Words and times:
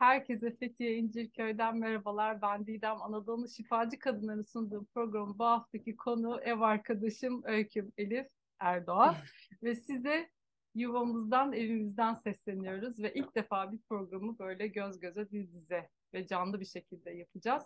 Herkese 0.00 0.56
Fethiye 0.56 0.96
İncirköy'den 0.96 1.76
merhabalar. 1.76 2.42
Ben 2.42 2.66
Didem 2.66 3.02
Anadolu 3.02 3.48
Şifacı 3.48 3.98
Kadınları 3.98 4.44
sunduğum 4.44 4.84
programın 4.94 5.38
bu 5.38 5.44
haftaki 5.44 5.96
konu 5.96 6.40
ev 6.40 6.60
arkadaşım 6.60 7.42
Öyküm 7.44 7.92
Elif 7.98 8.26
Erdoğan. 8.58 9.14
ve 9.62 9.74
size 9.74 10.30
yuvamızdan, 10.74 11.52
evimizden 11.52 12.14
sesleniyoruz 12.14 13.02
ve 13.02 13.14
ilk 13.14 13.34
defa 13.34 13.72
bir 13.72 13.78
programı 13.78 14.38
böyle 14.38 14.66
göz 14.66 15.00
göze, 15.00 15.30
diz 15.30 15.54
dize 15.54 15.88
ve 16.14 16.26
canlı 16.26 16.60
bir 16.60 16.66
şekilde 16.66 17.10
yapacağız. 17.10 17.62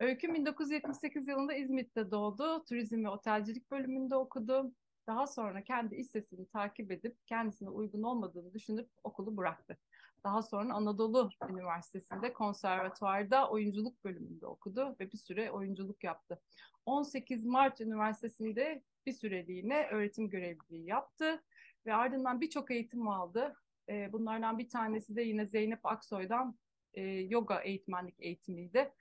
Öyküm 0.00 0.34
1978 0.34 1.28
yılında 1.28 1.54
İzmit'te 1.54 2.10
doğdu. 2.10 2.64
Turizm 2.64 3.04
ve 3.04 3.08
otelcilik 3.08 3.70
bölümünde 3.70 4.16
okudu. 4.16 4.72
Daha 5.06 5.26
sonra 5.26 5.64
kendi 5.64 5.94
iş 5.94 6.06
sesini 6.06 6.46
takip 6.46 6.92
edip 6.92 7.16
kendisine 7.26 7.70
uygun 7.70 8.02
olmadığını 8.02 8.54
düşünüp 8.54 8.88
okulu 9.04 9.36
bıraktı. 9.36 9.78
Daha 10.24 10.42
sonra 10.42 10.74
Anadolu 10.74 11.30
Üniversitesi'nde 11.48 12.32
konservatuvarda 12.32 13.50
oyunculuk 13.50 14.04
bölümünde 14.04 14.46
okudu 14.46 14.96
ve 15.00 15.12
bir 15.12 15.18
süre 15.18 15.50
oyunculuk 15.50 16.04
yaptı. 16.04 16.40
18 16.86 17.44
Mart 17.44 17.80
Üniversitesi'nde 17.80 18.82
bir 19.06 19.12
süreliğine 19.12 19.86
öğretim 19.86 20.30
görevliliği 20.30 20.86
yaptı 20.86 21.42
ve 21.86 21.94
ardından 21.94 22.40
birçok 22.40 22.70
eğitim 22.70 23.08
aldı. 23.08 23.54
Ee, 23.88 24.12
bunlardan 24.12 24.58
bir 24.58 24.68
tanesi 24.68 25.16
de 25.16 25.22
yine 25.22 25.46
Zeynep 25.46 25.86
Aksoy'dan 25.86 26.58
e, 26.94 27.02
yoga 27.02 27.60
eğitmenlik 27.60 28.14
eğitimiydi. 28.18 28.92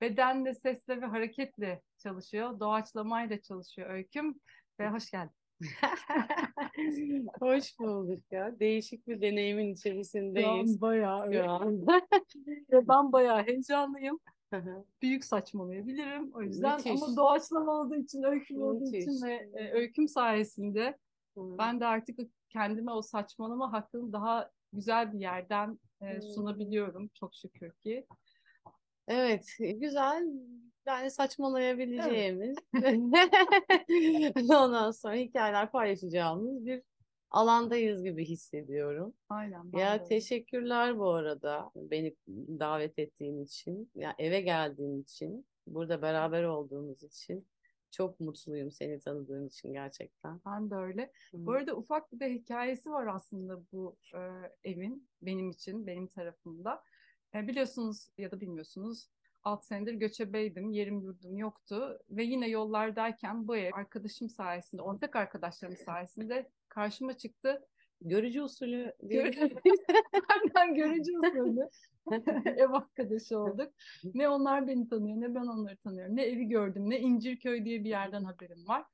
Bedenle, 0.00 0.54
sesle 0.54 1.00
ve 1.00 1.06
hareketle 1.06 1.82
çalışıyor, 1.98 2.60
doğaçlamayla 2.60 3.42
çalışıyor 3.42 3.90
Öyküm 3.90 4.40
ve 4.80 4.90
hoş 4.90 5.10
geldin. 5.10 5.37
Hoş 7.40 7.78
bulduk 7.78 8.24
ya. 8.30 8.60
Değişik 8.60 9.06
bir 9.06 9.20
deneyimin 9.20 9.74
içerisindeyiz. 9.74 10.74
Ben 10.74 10.80
bayağı, 10.80 11.32
Şu 11.32 11.50
an. 11.50 11.86
ben 12.72 13.12
bayağı 13.12 13.46
heyecanlıyım. 13.46 14.20
Büyük 15.02 15.24
saçmalayabilirim 15.24 16.30
o 16.34 16.42
yüzden 16.42 16.76
Müthiş. 16.76 17.02
ama 17.02 17.16
doğaçlama 17.16 17.72
olduğu 17.72 17.96
için, 17.96 18.22
öyküm 18.22 18.62
olduğu 18.62 18.84
Müthiş. 18.84 19.02
için 19.02 19.26
ve 19.26 19.50
e, 19.54 19.72
öyküm 19.72 20.08
sayesinde 20.08 20.98
ben 21.36 21.80
de 21.80 21.86
artık 21.86 22.18
kendime 22.48 22.92
o 22.92 23.02
saçmalama 23.02 23.72
hakkını 23.72 24.12
daha 24.12 24.50
güzel 24.72 25.12
bir 25.12 25.18
yerden 25.18 25.78
e, 26.00 26.20
sunabiliyorum 26.20 27.08
çok 27.14 27.34
şükür 27.34 27.72
ki. 27.72 28.06
Evet, 29.08 29.46
güzel. 29.58 30.24
Yani 30.88 31.10
saçmalayabileceğimiz, 31.10 32.56
ondan 34.50 34.90
sonra 34.90 35.14
hikayeler 35.14 35.70
paylaşacağımız 35.70 36.66
bir 36.66 36.82
alandayız 37.30 38.02
gibi 38.02 38.24
hissediyorum. 38.24 39.14
Aynen. 39.28 39.70
Ya 39.72 40.00
de 40.00 40.04
teşekkürler 40.04 40.98
bu 40.98 41.10
arada 41.10 41.70
beni 41.76 42.16
davet 42.60 42.98
ettiğin 42.98 43.44
için, 43.44 43.90
ya 43.94 44.14
eve 44.18 44.40
geldiğin 44.40 45.02
için, 45.02 45.46
burada 45.66 46.02
beraber 46.02 46.44
olduğumuz 46.44 47.02
için. 47.02 47.46
Çok 47.90 48.20
mutluyum 48.20 48.70
seni 48.70 49.00
tanıdığım 49.00 49.46
için 49.46 49.72
gerçekten. 49.72 50.40
Ben 50.46 50.70
de 50.70 50.74
öyle. 50.74 51.02
Hı. 51.02 51.46
Bu 51.46 51.52
arada 51.52 51.76
ufak 51.76 52.12
bir 52.12 52.20
de 52.20 52.32
hikayesi 52.34 52.90
var 52.90 53.06
aslında 53.06 53.60
bu 53.72 53.96
e, 54.14 54.18
evin 54.64 55.08
benim 55.22 55.50
için, 55.50 55.86
benim 55.86 56.06
tarafımda. 56.06 56.82
E, 57.34 57.48
biliyorsunuz 57.48 58.08
ya 58.18 58.30
da 58.30 58.40
bilmiyorsunuz 58.40 59.08
6 59.48 59.66
senedir 59.66 59.94
göçebeydim, 59.94 60.70
yerim 60.70 61.00
yurdum 61.00 61.36
yoktu 61.36 61.98
ve 62.10 62.24
yine 62.24 62.48
yollardayken 62.48 63.48
bu 63.48 63.56
ev 63.56 63.70
arkadaşım 63.74 64.28
sayesinde, 64.28 64.82
ortak 64.82 65.16
arkadaşlarım 65.16 65.76
sayesinde 65.76 66.50
karşıma 66.68 67.16
çıktı. 67.16 67.66
Görücü 68.00 68.42
usulü 68.42 68.92
Benden 70.12 70.74
görücü 70.74 71.18
usulü 71.18 71.68
ev 72.56 72.70
arkadaşı 72.70 73.38
olduk. 73.38 73.72
Ne 74.14 74.28
onlar 74.28 74.66
beni 74.66 74.88
tanıyor 74.88 75.20
ne 75.20 75.34
ben 75.34 75.46
onları 75.46 75.76
tanıyorum. 75.76 76.16
Ne 76.16 76.22
evi 76.22 76.48
gördüm 76.48 76.90
ne 76.90 77.00
İncirköy 77.00 77.64
diye 77.64 77.84
bir 77.84 77.90
yerden 77.90 78.24
haberim 78.24 78.68
var. 78.68 78.84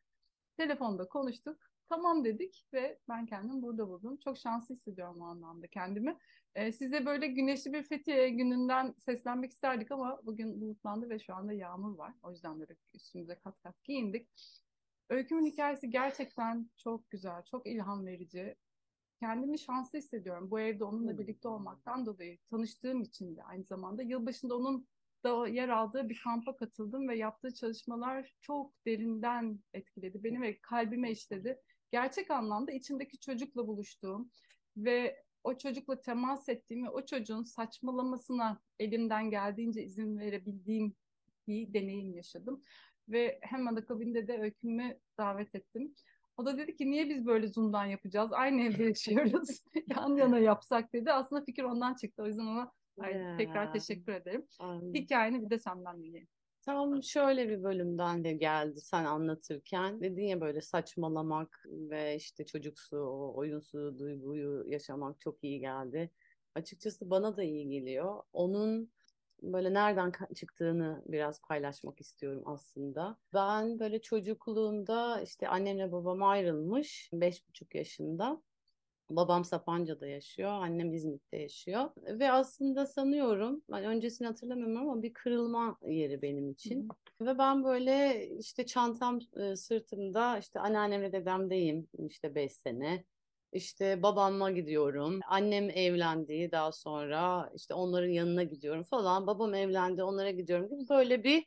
Telefonda 0.56 1.08
konuştuk. 1.08 1.73
Tamam 1.88 2.24
dedik 2.24 2.68
ve 2.72 2.98
ben 3.08 3.26
kendimi 3.26 3.62
burada 3.62 3.88
buldum. 3.88 4.16
Çok 4.24 4.38
şanslı 4.38 4.74
hissediyorum 4.74 5.20
o 5.20 5.24
anlamda 5.24 5.66
kendimi. 5.66 6.18
Ee, 6.54 6.72
size 6.72 7.06
böyle 7.06 7.26
güneşli 7.26 7.72
bir 7.72 7.82
Fethiye 7.82 8.28
gününden 8.30 8.94
seslenmek 8.98 9.52
isterdik 9.52 9.92
ama 9.92 10.20
bugün 10.26 10.60
bulutlandı 10.60 11.08
ve 11.10 11.18
şu 11.18 11.34
anda 11.34 11.52
yağmur 11.52 11.98
var. 11.98 12.14
O 12.22 12.30
yüzden 12.30 12.60
böyle 12.60 12.76
üstümüze 12.94 13.38
kat 13.38 13.62
kat 13.62 13.84
giyindik. 13.84 14.30
Öykümün 15.10 15.46
hikayesi 15.46 15.90
gerçekten 15.90 16.70
çok 16.76 17.10
güzel, 17.10 17.42
çok 17.44 17.66
ilham 17.66 18.06
verici. 18.06 18.56
Kendimi 19.20 19.58
şanslı 19.58 19.98
hissediyorum 19.98 20.50
bu 20.50 20.60
evde 20.60 20.84
onunla 20.84 21.10
Hmm. 21.12 21.18
birlikte 21.18 21.48
olmaktan 21.48 22.06
dolayı. 22.06 22.38
Tanıştığım 22.50 23.02
için 23.02 23.36
de 23.36 23.42
aynı 23.42 23.64
zamanda. 23.64 24.02
Yılbaşında 24.02 24.56
onun 24.56 24.88
da 25.24 25.48
yer 25.48 25.68
aldığı 25.68 26.08
bir 26.08 26.20
kampa 26.24 26.56
katıldım 26.56 27.08
ve 27.08 27.16
yaptığı 27.18 27.54
çalışmalar 27.54 28.34
çok 28.40 28.74
derinden 28.86 29.60
etkiledi 29.74 30.24
beni 30.24 30.40
ve 30.42 30.60
kalbime 30.60 31.10
işledi. 31.10 31.62
Gerçek 31.94 32.30
anlamda 32.30 32.72
içimdeki 32.72 33.18
çocukla 33.20 33.66
buluştuğum 33.66 34.30
ve 34.76 35.22
o 35.44 35.58
çocukla 35.58 36.00
temas 36.00 36.48
ettiğim 36.48 36.84
ve 36.84 36.90
o 36.90 37.06
çocuğun 37.06 37.42
saçmalamasına 37.42 38.60
elimden 38.78 39.30
geldiğince 39.30 39.82
izin 39.82 40.18
verebildiğim 40.18 40.94
bir 41.48 41.74
deneyim 41.74 42.14
yaşadım. 42.14 42.62
Ve 43.08 43.38
hemen 43.42 43.76
akabinde 43.76 44.28
de 44.28 44.38
öykümü 44.40 44.98
davet 45.18 45.54
ettim. 45.54 45.94
O 46.36 46.46
da 46.46 46.58
dedi 46.58 46.76
ki 46.76 46.90
niye 46.90 47.08
biz 47.08 47.26
böyle 47.26 47.46
Zoom'dan 47.48 47.86
yapacağız? 47.86 48.32
Aynı 48.32 48.62
evde 48.62 48.84
yaşıyoruz. 48.88 49.62
Yan 49.96 50.16
yana 50.16 50.38
yapsak 50.38 50.92
dedi. 50.92 51.12
Aslında 51.12 51.44
fikir 51.44 51.62
ondan 51.62 51.94
çıktı. 51.94 52.22
O 52.22 52.26
yüzden 52.26 52.46
ona 52.46 52.72
ay, 53.00 53.36
tekrar 53.36 53.66
Ya. 53.66 53.72
teşekkür 53.72 54.12
ederim. 54.12 54.46
Anladım. 54.58 54.94
Hikayeni 54.94 55.42
bir 55.44 55.50
de 55.50 55.58
senden 55.58 55.98
dinleyelim. 56.02 56.28
Tam 56.64 57.02
şöyle 57.02 57.48
bir 57.48 57.62
bölümden 57.62 58.24
de 58.24 58.32
geldi 58.32 58.80
sen 58.80 59.04
anlatırken. 59.04 60.00
Dedin 60.00 60.22
ya 60.26 60.40
böyle 60.40 60.60
saçmalamak 60.60 61.64
ve 61.66 62.16
işte 62.16 62.46
çocuksu, 62.46 62.96
o 62.98 63.36
oyunsu 63.36 63.98
duyguyu 63.98 64.64
yaşamak 64.68 65.20
çok 65.20 65.44
iyi 65.44 65.60
geldi. 65.60 66.10
Açıkçası 66.54 67.10
bana 67.10 67.36
da 67.36 67.42
iyi 67.42 67.68
geliyor. 67.68 68.22
Onun 68.32 68.92
böyle 69.42 69.74
nereden 69.74 70.12
çıktığını 70.34 71.02
biraz 71.06 71.42
paylaşmak 71.42 72.00
istiyorum 72.00 72.42
aslında. 72.46 73.18
Ben 73.34 73.78
böyle 73.80 74.02
çocukluğumda 74.02 75.20
işte 75.20 75.48
annemle 75.48 75.92
babam 75.92 76.22
ayrılmış, 76.22 77.10
beş 77.12 77.48
buçuk 77.48 77.74
yaşında. 77.74 78.42
Babam 79.10 79.44
Sapanca'da 79.44 80.06
yaşıyor, 80.06 80.50
annem 80.50 80.92
İzmit'te 80.94 81.36
yaşıyor. 81.36 81.90
Ve 81.96 82.32
aslında 82.32 82.86
sanıyorum, 82.86 83.62
ben 83.70 83.84
öncesini 83.84 84.26
hatırlamıyorum 84.28 84.76
ama 84.76 85.02
bir 85.02 85.12
kırılma 85.12 85.78
yeri 85.86 86.22
benim 86.22 86.50
için. 86.50 86.88
Ve 87.20 87.38
ben 87.38 87.64
böyle 87.64 88.26
işte 88.38 88.66
çantam 88.66 89.18
e, 89.36 89.56
sırtımda, 89.56 90.38
işte 90.38 90.60
anneannemle 90.60 91.12
dedemdeyim 91.12 91.88
işte 92.08 92.34
5 92.34 92.52
sene. 92.52 93.04
İşte 93.52 94.02
babamla 94.02 94.50
gidiyorum. 94.50 95.20
Annem 95.28 95.70
evlendi 95.70 96.48
daha 96.52 96.72
sonra 96.72 97.50
işte 97.54 97.74
onların 97.74 98.08
yanına 98.08 98.42
gidiyorum 98.42 98.84
falan. 98.84 99.26
Babam 99.26 99.54
evlendi 99.54 100.02
onlara 100.02 100.30
gidiyorum 100.30 100.68
gibi 100.68 100.88
böyle 100.88 101.24
bir 101.24 101.44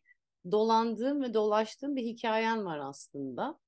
dolandığım 0.52 1.22
ve 1.24 1.34
dolaştığım 1.34 1.96
bir 1.96 2.04
hikayem 2.04 2.66
var 2.66 2.80
aslında. 2.80 3.60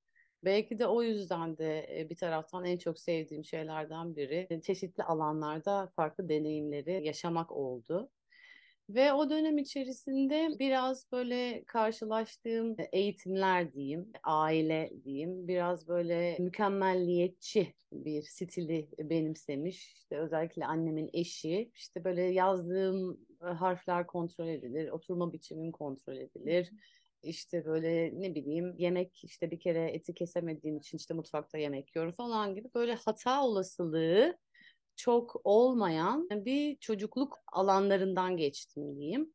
Belki 0.44 0.78
de 0.78 0.86
o 0.86 1.02
yüzden 1.02 1.58
de 1.58 2.06
bir 2.10 2.16
taraftan 2.16 2.64
en 2.64 2.78
çok 2.78 2.98
sevdiğim 2.98 3.44
şeylerden 3.44 4.16
biri 4.16 4.60
çeşitli 4.62 5.02
alanlarda 5.02 5.92
farklı 5.96 6.28
deneyimleri 6.28 7.06
yaşamak 7.06 7.52
oldu. 7.52 8.10
Ve 8.88 9.12
o 9.12 9.30
dönem 9.30 9.58
içerisinde 9.58 10.58
biraz 10.58 11.12
böyle 11.12 11.64
karşılaştığım 11.66 12.76
eğitimler 12.92 13.72
diyeyim, 13.72 14.12
aile 14.22 14.92
diyeyim, 15.04 15.48
biraz 15.48 15.88
böyle 15.88 16.36
mükemmelliyetçi 16.38 17.74
bir 17.92 18.22
stili 18.22 18.88
benimsemiş. 18.98 19.92
İşte 19.92 20.18
özellikle 20.18 20.66
annemin 20.66 21.10
eşi, 21.12 21.70
işte 21.74 22.04
böyle 22.04 22.22
yazdığım 22.22 23.20
harfler 23.40 24.06
kontrol 24.06 24.48
edilir, 24.48 24.88
oturma 24.88 25.32
biçimim 25.32 25.72
kontrol 25.72 26.16
edilir. 26.16 26.70
İşte 27.22 27.64
böyle 27.64 28.20
ne 28.20 28.34
bileyim 28.34 28.74
yemek 28.78 29.24
işte 29.24 29.50
bir 29.50 29.60
kere 29.60 29.90
eti 29.90 30.14
kesemediğim 30.14 30.76
için 30.76 30.98
işte 30.98 31.14
mutfakta 31.14 31.58
yemek 31.58 31.96
yiyorum 31.96 32.14
falan 32.14 32.54
gibi 32.54 32.68
böyle 32.74 32.94
hata 32.94 33.44
olasılığı 33.44 34.38
çok 34.96 35.40
olmayan 35.44 36.28
bir 36.30 36.76
çocukluk 36.76 37.38
alanlarından 37.52 38.36
geçtim 38.36 38.96
diyeyim. 38.96 39.34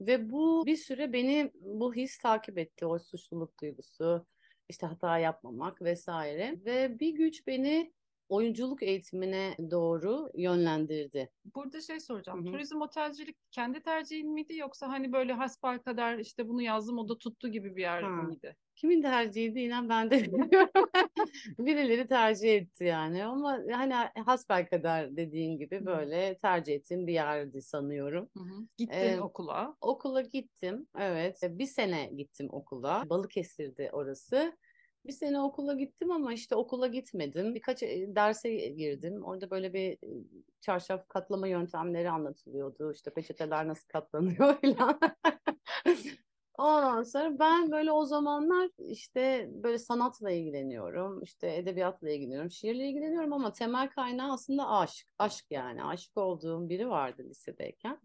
Ve 0.00 0.30
bu 0.30 0.66
bir 0.66 0.76
süre 0.76 1.12
beni 1.12 1.50
bu 1.54 1.94
his 1.94 2.18
takip 2.18 2.58
etti. 2.58 2.86
O 2.86 2.98
suçluluk 2.98 3.60
duygusu, 3.60 4.26
işte 4.68 4.86
hata 4.86 5.18
yapmamak 5.18 5.82
vesaire. 5.82 6.60
Ve 6.64 7.00
bir 7.00 7.10
güç 7.10 7.46
beni 7.46 7.92
oyunculuk 8.28 8.82
eğitimine 8.82 9.56
doğru 9.70 10.30
yönlendirdi. 10.34 11.30
Burada 11.54 11.80
şey 11.80 12.00
soracağım. 12.00 12.38
Hı 12.44 12.48
hı. 12.48 12.52
Turizm 12.52 12.80
otelcilik 12.80 13.36
kendi 13.50 13.82
tercihin 13.82 14.32
miydi 14.32 14.56
yoksa 14.56 14.88
hani 14.88 15.12
böyle 15.12 15.32
hasbelkader 15.32 16.18
işte 16.18 16.48
bunu 16.48 16.62
yazdım 16.62 16.98
o 16.98 17.08
da 17.08 17.18
tuttu 17.18 17.48
gibi 17.48 17.76
bir 17.76 17.82
yer 17.82 18.02
Ha. 18.02 18.08
miydi? 18.22 18.56
Kimin 18.76 19.02
tercihiydi 19.02 19.60
inan 19.60 19.88
ben 19.88 20.10
de 20.10 20.20
bilmiyorum. 20.32 20.88
Birileri 21.58 22.06
tercih 22.06 22.54
etti 22.54 22.84
yani 22.84 23.24
ama 23.24 23.58
hani 23.72 23.94
hasbelkader 24.24 25.16
dediğin 25.16 25.58
gibi 25.58 25.86
böyle 25.86 26.38
tercih 26.38 26.74
ettiğim 26.74 27.06
bir 27.06 27.12
yerdi 27.12 27.62
sanıyorum. 27.62 28.28
Hı 28.36 28.42
hı. 28.42 28.66
Gittin 28.76 28.96
Ee, 28.96 29.20
okula. 29.20 29.76
Okula 29.80 30.20
gittim 30.20 30.86
evet 30.98 31.38
bir 31.42 31.66
sene 31.66 32.06
gittim 32.16 32.48
okula 32.50 33.10
Balıkesir'de 33.10 33.90
orası. 33.92 34.56
Bir 35.06 35.12
sene 35.12 35.40
okula 35.40 35.74
gittim 35.74 36.10
ama 36.10 36.32
işte 36.32 36.54
okula 36.54 36.86
gitmedim. 36.86 37.54
Birkaç 37.54 37.82
e, 37.82 38.16
derse 38.16 38.54
girdim. 38.54 39.24
Orada 39.24 39.50
böyle 39.50 39.74
bir 39.74 39.92
e, 39.92 40.24
çarşaf 40.60 41.08
katlama 41.08 41.48
yöntemleri 41.48 42.10
anlatılıyordu. 42.10 42.92
İşte 42.92 43.10
peçeteler 43.10 43.68
nasıl 43.68 43.88
katlanıyor 43.88 44.60
falan. 44.60 44.98
Ondan 46.58 47.02
sonra 47.02 47.38
ben 47.38 47.72
böyle 47.72 47.92
o 47.92 48.04
zamanlar 48.04 48.70
işte 48.78 49.50
böyle 49.50 49.78
sanatla 49.78 50.30
ilgileniyorum, 50.30 51.22
işte 51.22 51.56
edebiyatla 51.56 52.10
ilgileniyorum, 52.10 52.50
şiirle 52.50 52.88
ilgileniyorum 52.88 53.32
ama 53.32 53.52
temel 53.52 53.88
kaynağı 53.88 54.32
aslında 54.32 54.68
aşk. 54.68 55.06
Aşk 55.18 55.44
yani. 55.50 55.84
Aşık 55.84 56.16
olduğum 56.16 56.68
biri 56.68 56.88
vardı 56.88 57.22
lisedeyken. 57.28 58.00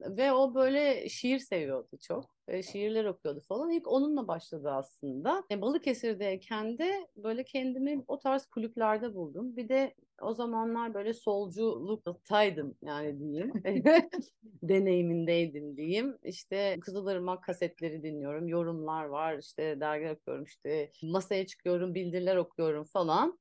Ve 0.00 0.32
o 0.32 0.54
böyle 0.54 1.08
şiir 1.08 1.38
seviyordu 1.38 1.98
çok. 2.00 2.24
E, 2.48 2.62
şiirler 2.62 3.04
okuyordu 3.04 3.40
falan. 3.48 3.70
İlk 3.70 3.88
onunla 3.88 4.28
başladı 4.28 4.70
aslında. 4.70 5.44
E, 5.50 5.60
Balıkesir'deyken 5.60 6.78
de 6.78 7.08
böyle 7.16 7.44
kendimi 7.44 8.04
o 8.08 8.18
tarz 8.18 8.46
kulüplerde 8.46 9.14
buldum. 9.14 9.56
Bir 9.56 9.68
de 9.68 9.94
o 10.22 10.34
zamanlar 10.34 10.94
böyle 10.94 11.14
solculuktaydım 11.14 12.74
yani 12.82 13.18
diyeyim. 13.20 13.52
Deneyimindeydim 14.62 15.76
diyeyim. 15.76 16.18
İşte 16.22 16.76
Kızılırmak 16.80 17.44
kasetleri 17.44 18.02
dinliyorum. 18.02 18.48
Yorumlar 18.48 19.04
var. 19.04 19.38
işte 19.38 19.80
dergiler 19.80 20.10
okuyorum. 20.12 20.44
işte 20.44 20.90
masaya 21.02 21.46
çıkıyorum. 21.46 21.94
Bildiriler 21.94 22.36
okuyorum 22.36 22.84
falan. 22.84 23.38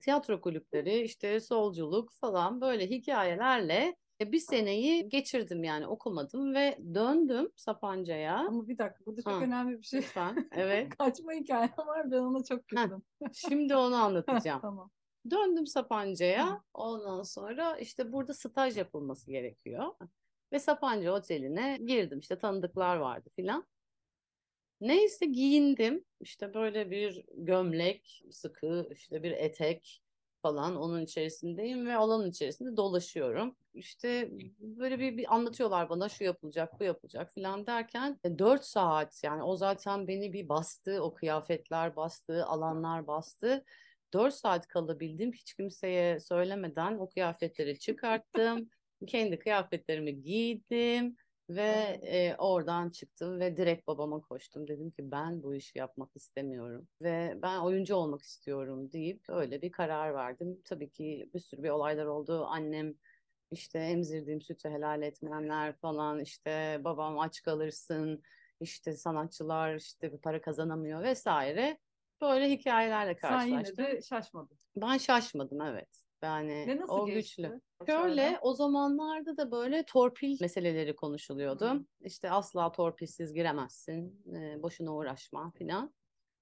Tiyatro 0.00 0.40
kulüpleri, 0.40 1.00
işte 1.00 1.40
solculuk 1.40 2.12
falan 2.12 2.60
böyle 2.60 2.86
hikayelerle 2.90 3.96
bir 4.20 4.38
seneyi 4.38 5.08
geçirdim 5.08 5.64
yani 5.64 5.86
okumadım 5.86 6.54
ve 6.54 6.78
döndüm 6.94 7.52
Sapanca'ya. 7.56 8.36
Ama 8.36 8.68
bir 8.68 8.78
dakika 8.78 9.06
burada 9.06 9.22
çok 9.22 9.32
Ha. 9.32 9.40
önemli 9.44 9.78
bir 9.78 9.82
şey. 9.82 10.00
Lütfen. 10.00 10.48
Evet. 10.52 10.88
Kaçma 10.98 11.32
hikayem 11.32 11.72
var 11.78 12.10
ben 12.10 12.18
ona 12.18 12.44
çok 12.44 12.68
güldüm. 12.68 13.02
Şimdi 13.32 13.76
onu 13.76 13.94
anlatacağım. 13.96 14.60
tamam. 14.60 14.90
Döndüm. 15.30 15.66
Sapanca'ya. 15.66 16.62
Ondan 16.74 17.22
sonra 17.22 17.78
işte 17.78 18.12
burada 18.12 18.34
staj 18.34 18.76
yapılması 18.76 19.30
gerekiyor. 19.30 19.86
Ve 20.52 20.58
Sapanca 20.58 21.12
Oteli'ne 21.12 21.78
girdim. 21.84 22.18
İşte 22.18 22.38
tanıdıklar 22.38 22.96
vardı 22.96 23.30
filan. 23.36 23.66
Neyse 24.80 25.26
giyindim. 25.26 26.04
İşte 26.20 26.54
böyle 26.54 26.90
bir 26.90 27.24
gömlek, 27.36 28.22
sıkı 28.30 28.88
işte 28.92 29.22
bir 29.22 29.30
etek 29.30 30.02
falan 30.42 30.76
onun 30.76 31.02
içerisindeyim 31.02 31.86
ve 31.86 31.96
alanın 31.96 32.30
içerisinde 32.30 32.76
dolaşıyorum. 32.76 33.56
İşte 33.74 34.30
böyle 34.58 34.98
bir, 34.98 35.16
bir 35.16 35.34
anlatıyorlar 35.34 35.88
bana 35.88 36.08
şu 36.08 36.24
yapılacak, 36.24 36.80
bu 36.80 36.84
yapılacak 36.84 37.32
filan 37.34 37.66
derken 37.66 38.18
4 38.38 38.64
saat 38.64 39.24
yani 39.24 39.42
o 39.42 39.56
zaten 39.56 40.08
beni 40.08 40.32
bir 40.32 40.48
bastı, 40.48 41.02
o 41.02 41.14
kıyafetler 41.14 41.96
bastı, 41.96 42.46
alanlar 42.46 43.06
bastı. 43.06 43.64
4 44.12 44.34
saat 44.34 44.66
kalabildim. 44.68 45.32
Hiç 45.32 45.54
kimseye 45.54 46.20
söylemeden 46.20 46.98
o 46.98 47.08
kıyafetleri 47.08 47.78
çıkarttım. 47.78 48.70
Kendi 49.06 49.38
kıyafetlerimi 49.38 50.22
giydim. 50.22 51.16
Ve 51.50 52.00
e, 52.02 52.36
oradan 52.36 52.90
çıktım 52.90 53.40
ve 53.40 53.56
direkt 53.56 53.86
babama 53.86 54.20
koştum. 54.20 54.68
Dedim 54.68 54.90
ki 54.90 55.10
ben 55.10 55.42
bu 55.42 55.54
işi 55.54 55.78
yapmak 55.78 56.16
istemiyorum 56.16 56.88
ve 57.02 57.38
ben 57.42 57.58
oyuncu 57.58 57.94
olmak 57.94 58.22
istiyorum 58.22 58.92
deyip 58.92 59.24
öyle 59.28 59.62
bir 59.62 59.72
karar 59.72 60.14
verdim. 60.14 60.62
Tabii 60.64 60.90
ki 60.90 61.30
bir 61.34 61.40
sürü 61.40 61.62
bir 61.62 61.70
olaylar 61.70 62.06
oldu. 62.06 62.44
Annem 62.44 62.94
işte 63.50 63.78
emzirdiğim 63.78 64.40
sütü 64.40 64.68
helal 64.68 65.02
etmeyenler 65.02 65.76
falan 65.76 66.20
işte 66.20 66.80
babam 66.84 67.18
aç 67.18 67.42
kalırsın 67.42 68.22
işte 68.60 68.92
sanatçılar 68.92 69.74
işte 69.74 70.12
bir 70.12 70.18
para 70.18 70.40
kazanamıyor 70.40 71.02
vesaire. 71.02 71.78
Böyle 72.20 72.50
hikayelerle 72.50 73.16
Sen 73.20 73.46
yine 73.46 73.62
karşılaştım. 73.62 73.76
de 73.76 74.02
şaşmadın. 74.02 74.58
Ben 74.76 74.98
şaşmadım 74.98 75.60
evet. 75.60 76.09
Yani 76.22 76.64
Ve 76.68 76.76
nasıl 76.76 76.92
o 76.92 77.06
geçti? 77.06 77.42
güçlü. 77.42 77.60
Şöyle 77.86 78.38
o 78.42 78.54
zamanlarda 78.54 79.36
da 79.36 79.50
böyle 79.50 79.82
torpil 79.82 80.38
meseleleri 80.40 80.96
konuşuluyordu. 80.96 81.70
Hı. 81.70 81.84
İşte 82.00 82.30
asla 82.30 82.72
torpilsiz 82.72 83.34
giremezsin, 83.34 84.22
e, 84.36 84.62
boşuna 84.62 84.94
uğraşma 84.94 85.50
filan. 85.50 85.94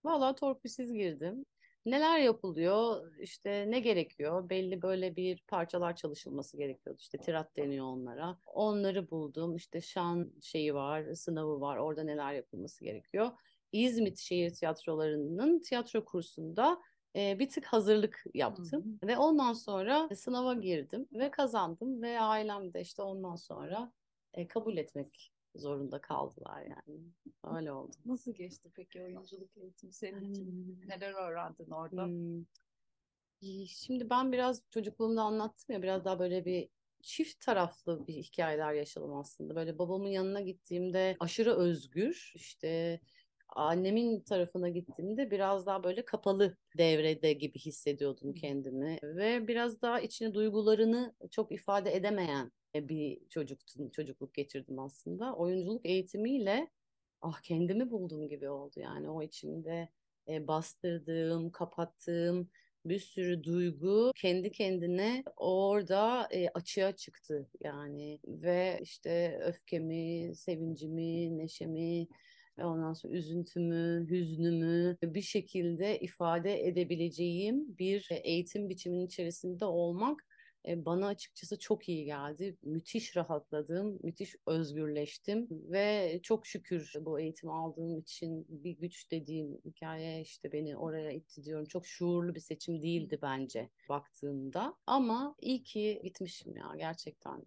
Vallahi 0.05 0.35
torpilsiz 0.35 0.93
girdim. 0.93 1.45
Neler 1.87 2.19
yapılıyor, 2.19 3.13
işte 3.19 3.65
ne 3.69 3.81
gerekiyor? 3.81 4.49
Belli 4.49 4.83
böyle 4.83 5.17
bir 5.17 5.45
parçalar 5.49 5.97
çalışılması 5.97 6.57
gerekiyordu. 6.57 6.99
İşte 7.01 7.19
tirat 7.19 7.57
deniyor 7.57 7.87
onlara. 7.87 8.39
Onları 8.47 9.11
buldum. 9.11 9.57
İşte 9.57 9.81
şan 9.81 10.33
şeyi 10.43 10.75
var, 10.75 11.15
sınavı 11.15 11.61
var. 11.61 11.77
Orada 11.77 12.03
neler 12.03 12.33
yapılması 12.33 12.85
gerekiyor. 12.85 13.31
İzmit 13.73 14.19
Şehir 14.19 14.51
Tiyatroları'nın 14.55 15.61
tiyatro 15.61 16.05
kursunda 16.05 16.81
e, 17.17 17.39
bir 17.39 17.49
tık 17.49 17.65
hazırlık 17.65 18.25
yaptım. 18.35 18.99
Ve 19.05 19.19
ondan 19.19 19.53
sonra 19.53 20.09
sınava 20.17 20.55
girdim 20.55 21.07
ve 21.13 21.31
kazandım 21.31 22.03
ve 22.03 22.21
ailem 22.21 22.73
de 22.75 22.81
işte 22.81 23.03
ondan 23.03 23.37
sonra 23.37 23.93
e, 24.35 24.49
kabul 24.49 24.77
etmek 24.77 25.33
zorunda 25.55 26.01
kaldılar 26.01 26.63
yani. 26.63 27.01
Öyle 27.57 27.73
oldu. 27.73 27.97
Nasıl 28.05 28.35
geçti 28.35 28.71
peki 28.75 29.03
oyunculuk 29.03 29.57
eğitimi 29.57 29.93
senin 29.93 30.33
için? 30.33 30.81
Neler 30.87 31.31
öğrendin 31.31 31.71
orada? 31.71 32.05
Hmm. 32.05 32.45
Şimdi 33.67 34.11
ben 34.11 34.33
biraz 34.33 34.63
çocukluğumda 34.71 35.23
anlattım 35.23 35.75
ya 35.75 35.83
biraz 35.83 36.05
daha 36.05 36.19
böyle 36.19 36.45
bir 36.45 36.69
çift 37.03 37.41
taraflı 37.41 38.07
bir 38.07 38.15
hikayeler 38.15 38.73
yaşadım 38.73 39.15
aslında. 39.15 39.55
Böyle 39.55 39.79
babamın 39.79 40.09
yanına 40.09 40.41
gittiğimde 40.41 41.17
aşırı 41.21 41.55
özgür 41.55 42.33
işte 42.35 43.01
annemin 43.49 44.21
tarafına 44.21 44.69
gittiğimde 44.69 45.31
biraz 45.31 45.67
daha 45.67 45.85
böyle 45.85 46.05
kapalı 46.05 46.57
devrede 46.79 47.33
gibi 47.33 47.59
hissediyordum 47.59 48.35
kendimi 48.35 48.99
ve 49.03 49.49
biraz 49.49 49.83
daha 49.83 50.01
içine 50.01 50.35
duygularını 50.35 51.15
çok 51.31 51.53
ifade 51.53 51.97
edemeyen 51.97 52.53
bir 52.75 53.29
çocuktum, 53.29 53.91
çocukluk 53.91 54.35
geçirdim 54.35 54.79
aslında. 54.79 55.35
Oyunculuk 55.35 55.87
eğitimiyle 55.87 56.71
ah 57.23 57.41
kendimi 57.41 57.91
buldum 57.91 58.29
gibi 58.29 58.49
oldu 58.49 58.81
yani 58.81 59.11
o 59.11 59.23
içimde 59.23 59.89
e, 60.29 60.49
bastırdığım, 60.49 61.51
kapattığım 61.51 62.51
bir 62.85 62.99
sürü 62.99 63.45
duygu 63.45 64.13
kendi 64.17 64.51
kendine 64.53 65.25
orada 65.37 66.29
e, 66.31 66.49
açığa 66.49 66.93
çıktı 66.97 67.49
yani 67.61 68.21
ve 68.27 68.79
işte 68.83 69.41
öfkemi, 69.45 70.35
sevincimi, 70.37 71.39
neşemi 71.39 72.07
ve 72.59 72.65
ondan 72.65 72.93
sonra 72.93 73.13
üzüntümü, 73.13 74.07
hüznümü 74.11 74.97
bir 75.03 75.23
şekilde 75.23 75.99
ifade 76.01 76.67
edebileceğim 76.69 77.79
bir 77.79 78.09
eğitim 78.11 78.69
biçiminin 78.69 79.07
içerisinde 79.07 79.65
olmak 79.65 80.25
e, 80.69 80.85
bana 80.85 81.07
açıkçası 81.07 81.59
çok 81.59 81.89
iyi 81.89 82.05
geldi. 82.05 82.57
Müthiş 82.63 83.17
rahatladım, 83.17 83.99
müthiş 84.03 84.37
özgürleştim 84.47 85.49
ve 85.51 86.21
çok 86.23 86.47
şükür 86.47 86.93
bu 87.01 87.21
eğitimi 87.21 87.53
aldığım 87.53 87.99
için 87.99 88.47
bir 88.49 88.71
güç 88.79 89.11
dediğim 89.11 89.59
hikaye 89.65 90.21
işte 90.21 90.53
beni 90.53 90.77
oraya 90.77 91.11
itti 91.13 91.45
diyorum. 91.45 91.67
Çok 91.67 91.87
şuurlu 91.87 92.35
bir 92.35 92.41
seçim 92.41 92.83
değildi 92.83 93.19
bence 93.23 93.71
baktığımda 93.89 94.75
ama 94.87 95.35
iyi 95.41 95.63
ki 95.63 96.01
gitmişim 96.05 96.57
ya 96.57 96.73
gerçekten. 96.77 97.43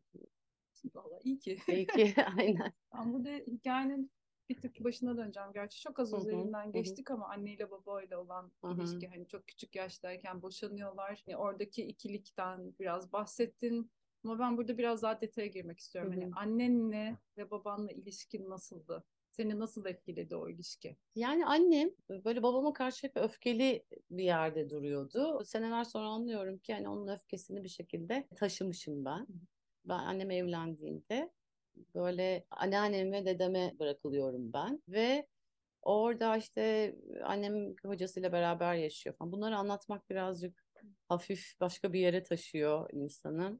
Vallahi 0.95 1.21
iyi 1.23 1.39
ki. 1.39 1.57
İyi 1.67 1.87
ki 1.87 2.13
aynen. 2.37 2.73
Ben 2.93 3.13
burada 3.13 3.29
hikayenin 3.29 4.11
bir 4.51 4.61
tık 4.61 4.83
başına 4.83 5.17
döneceğim. 5.17 5.49
Gerçi 5.53 5.81
çok 5.81 5.99
az 5.99 6.13
üzerinden 6.13 6.71
geçtik 6.71 7.11
ama 7.11 7.29
anneyle 7.29 7.71
babayla 7.71 8.21
olan 8.21 8.51
ilişki 8.63 9.07
hani 9.07 9.27
çok 9.27 9.47
küçük 9.47 9.75
yaştayken 9.75 10.41
boşanıyorlar. 10.41 11.23
Yani 11.27 11.37
oradaki 11.37 11.83
ikilikten 11.83 12.73
biraz 12.79 13.13
bahsettin. 13.13 13.91
Ama 14.23 14.39
ben 14.39 14.57
burada 14.57 14.77
biraz 14.77 15.01
daha 15.01 15.21
detaya 15.21 15.47
girmek 15.47 15.79
istiyorum. 15.79 16.11
Hani 16.11 16.31
annenle 16.35 17.17
ve 17.37 17.51
babanla 17.51 17.91
ilişkin 17.91 18.49
nasıldı? 18.49 19.03
Seni 19.31 19.59
nasıl 19.59 19.85
etkiledi 19.85 20.35
o 20.35 20.49
ilişki? 20.49 20.97
Yani 21.15 21.45
annem 21.45 21.89
böyle 22.09 22.43
babama 22.43 22.73
karşı 22.73 23.07
hep 23.07 23.17
öfkeli 23.17 23.85
bir 24.09 24.23
yerde 24.23 24.69
duruyordu. 24.69 25.45
Seneler 25.45 25.83
sonra 25.83 26.07
anlıyorum 26.07 26.57
ki 26.57 26.73
hani 26.73 26.89
onun 26.89 27.07
öfkesini 27.07 27.63
bir 27.63 27.69
şekilde 27.69 28.27
taşımışım 28.35 29.05
ben. 29.05 29.27
Ben 29.85 29.99
annem 29.99 30.31
evlendiğinde 30.31 31.31
böyle 31.95 32.45
anneannem 32.51 33.11
ve 33.11 33.25
dedeme 33.25 33.73
bırakılıyorum 33.79 34.53
ben 34.53 34.81
ve 34.87 35.27
orada 35.81 36.37
işte 36.37 36.95
annem 37.23 37.75
hocasıyla 37.85 38.31
beraber 38.31 38.75
yaşıyor 38.75 39.15
falan. 39.15 39.31
Bunları 39.31 39.57
anlatmak 39.57 40.09
birazcık 40.09 40.65
hafif 41.09 41.53
başka 41.61 41.93
bir 41.93 41.99
yere 41.99 42.23
taşıyor 42.23 42.89
insanı. 42.93 43.59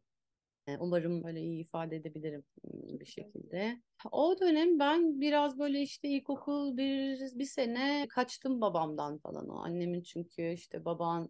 E, 0.68 0.78
Umarım 0.78 1.24
böyle 1.24 1.42
iyi 1.42 1.62
ifade 1.62 1.96
edebilirim 1.96 2.44
bir 2.74 3.06
şekilde. 3.06 3.82
O 4.12 4.36
dönem 4.40 4.80
ben 4.80 5.22
biraz 5.22 5.60
böyle 5.60 5.82
işte 5.82 6.08
ilkokul 6.08 6.78
bir, 6.78 7.20
bir 7.40 7.46
sene 7.46 8.08
kaçtım 8.10 8.62
babamdan 8.62 9.18
falan 9.18 9.50
o. 9.50 9.56
Annemin 9.60 10.02
çünkü 10.02 10.52
işte 10.54 10.86
baban 10.86 11.30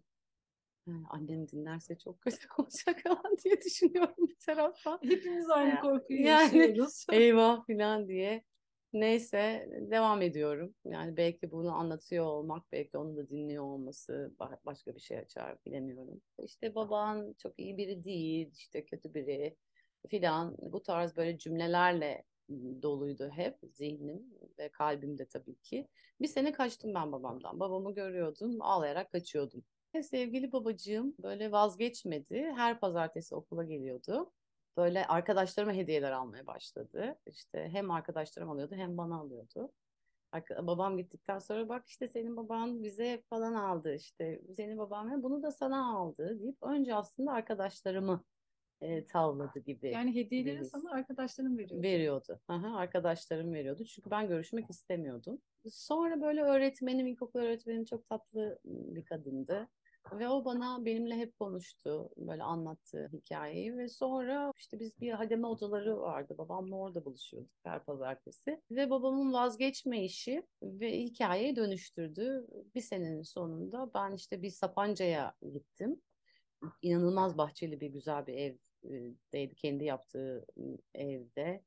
annem 1.10 1.48
dinlerse 1.48 1.98
çok 1.98 2.20
kötü 2.20 2.46
olacak 2.58 3.00
falan 3.04 3.36
diye 3.44 3.60
düşünüyorum 3.60 4.28
bir 4.28 4.36
taraftan. 4.46 4.98
Hepimiz 5.02 5.50
aynı 5.50 5.80
korkuyu 5.80 6.20
yani, 6.20 6.58
yaşıyoruz. 6.58 7.06
eyvah 7.12 7.66
falan 7.66 8.08
diye. 8.08 8.44
Neyse 8.92 9.68
devam 9.90 10.22
ediyorum. 10.22 10.74
Yani 10.84 11.16
belki 11.16 11.50
bunu 11.50 11.74
anlatıyor 11.74 12.24
olmak, 12.24 12.72
belki 12.72 12.98
onu 12.98 13.16
da 13.16 13.28
dinliyor 13.28 13.64
olması 13.64 14.34
başka 14.66 14.94
bir 14.94 15.00
şey 15.00 15.18
açar 15.18 15.56
bilemiyorum. 15.66 16.20
İşte 16.44 16.74
baban 16.74 17.34
çok 17.38 17.58
iyi 17.58 17.76
biri 17.76 18.04
değil, 18.04 18.50
işte 18.52 18.84
kötü 18.84 19.14
biri 19.14 19.56
filan 20.08 20.56
bu 20.58 20.82
tarz 20.82 21.16
böyle 21.16 21.38
cümlelerle 21.38 22.24
doluydu 22.82 23.30
hep 23.30 23.58
zihnim 23.72 24.22
ve 24.58 24.68
kalbimde 24.68 25.26
tabii 25.26 25.56
ki. 25.56 25.88
Bir 26.20 26.28
sene 26.28 26.52
kaçtım 26.52 26.94
ben 26.94 27.12
babamdan. 27.12 27.60
Babamı 27.60 27.94
görüyordum, 27.94 28.56
ağlayarak 28.60 29.12
kaçıyordum. 29.12 29.64
Sevgili 30.00 30.52
babacığım 30.52 31.14
böyle 31.22 31.52
vazgeçmedi. 31.52 32.52
Her 32.56 32.80
pazartesi 32.80 33.34
okula 33.34 33.64
geliyordu 33.64 34.32
böyle 34.76 35.06
arkadaşlarıma 35.06 35.72
hediyeler 35.72 36.12
almaya 36.12 36.46
başladı. 36.46 37.18
İşte 37.26 37.68
hem 37.72 37.90
arkadaşlarım 37.90 38.50
alıyordu 38.50 38.74
hem 38.74 38.96
bana 38.96 39.20
alıyordu. 39.20 39.72
Babam 40.50 40.96
gittikten 40.96 41.38
sonra 41.38 41.68
bak 41.68 41.86
işte 41.86 42.08
senin 42.08 42.36
baban 42.36 42.82
bize 42.82 43.22
falan 43.30 43.54
aldı 43.54 43.94
işte 43.94 44.42
senin 44.56 44.78
baban 44.78 45.22
bunu 45.22 45.42
da 45.42 45.50
sana 45.50 45.96
aldı 45.96 46.40
deyip 46.40 46.62
önce 46.62 46.94
aslında 46.94 47.32
arkadaşlarımı 47.32 48.24
e, 48.80 49.04
tavladı 49.04 49.58
gibi. 49.58 49.90
Yani 49.90 50.14
hediyeleri 50.14 50.56
deriz. 50.56 50.68
sana 50.68 50.90
arkadaşlarım 50.90 51.58
veriyordu. 51.58 51.82
Veriyordu. 51.82 52.40
Aha, 52.48 52.76
arkadaşlarım 52.76 53.52
veriyordu. 53.54 53.84
Çünkü 53.84 54.10
ben 54.10 54.28
görüşmek 54.28 54.70
istemiyordum. 54.70 55.38
Sonra 55.70 56.20
böyle 56.20 56.42
öğretmenim, 56.42 57.06
ilkokul 57.06 57.40
öğretmenim 57.40 57.84
çok 57.84 58.08
tatlı 58.08 58.58
bir 58.64 59.04
kadındı. 59.04 59.68
Ve 60.12 60.28
o 60.28 60.44
bana 60.44 60.84
benimle 60.84 61.16
hep 61.16 61.38
konuştu, 61.38 62.10
böyle 62.16 62.42
anlattı 62.42 63.10
hikayeyi 63.12 63.76
ve 63.76 63.88
sonra 63.88 64.52
işte 64.56 64.80
biz 64.80 65.00
bir 65.00 65.12
hademe 65.12 65.46
odaları 65.46 66.00
vardı. 66.00 66.34
Babamla 66.38 66.76
orada 66.76 67.04
buluşuyorduk 67.04 67.50
her 67.64 67.84
pazartesi. 67.84 68.60
Ve 68.70 68.90
babamın 68.90 69.32
vazgeçme 69.32 70.04
işi 70.04 70.42
ve 70.62 70.98
hikayeyi 70.98 71.56
dönüştürdü. 71.56 72.46
Bir 72.74 72.80
senenin 72.80 73.22
sonunda 73.22 73.90
ben 73.94 74.14
işte 74.14 74.42
bir 74.42 74.50
Sapanca'ya 74.50 75.34
gittim. 75.52 76.00
İnanılmaz 76.82 77.38
bahçeli 77.38 77.80
bir 77.80 77.88
güzel 77.88 78.26
bir 78.26 78.34
evdeydi. 78.34 79.54
Kendi 79.54 79.84
yaptığı 79.84 80.46
evde 80.94 81.62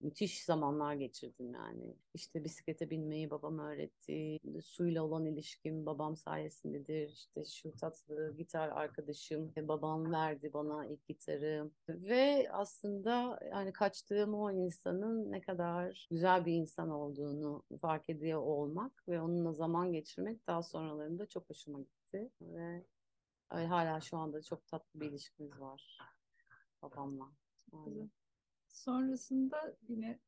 müthiş 0.00 0.44
zamanlar 0.44 0.94
geçirdim 0.94 1.54
yani. 1.54 1.96
İşte 2.14 2.44
bisiklete 2.44 2.90
binmeyi 2.90 3.30
babam 3.30 3.58
öğretti. 3.58 4.38
Suyla 4.62 5.02
olan 5.02 5.26
ilişkim 5.26 5.86
babam 5.86 6.16
sayesindedir. 6.16 7.08
İşte 7.08 7.44
şu 7.44 7.76
tatlı 7.76 8.34
gitar 8.36 8.68
arkadaşım 8.68 9.52
babam 9.56 10.12
verdi 10.12 10.52
bana 10.52 10.86
ilk 10.86 11.06
gitarı. 11.08 11.70
Ve 11.88 12.48
aslında 12.52 13.40
yani 13.50 13.72
kaçtığım 13.72 14.34
o 14.34 14.50
insanın 14.50 15.32
ne 15.32 15.40
kadar 15.40 16.08
güzel 16.10 16.46
bir 16.46 16.52
insan 16.52 16.90
olduğunu 16.90 17.62
fark 17.80 18.10
ediyor 18.10 18.42
olmak 18.42 19.08
ve 19.08 19.20
onunla 19.20 19.52
zaman 19.52 19.92
geçirmek 19.92 20.46
daha 20.46 20.62
sonralarında 20.62 21.26
çok 21.26 21.50
hoşuma 21.50 21.80
gitti. 21.80 22.30
Ve 22.40 22.84
hala 23.48 24.00
şu 24.00 24.16
anda 24.16 24.42
çok 24.42 24.66
tatlı 24.66 25.00
bir 25.00 25.06
ilişkimiz 25.06 25.60
var 25.60 25.98
babamla. 26.82 27.28
Yani. 27.72 28.08
Sonrasında 28.78 29.76
yine 29.88 30.18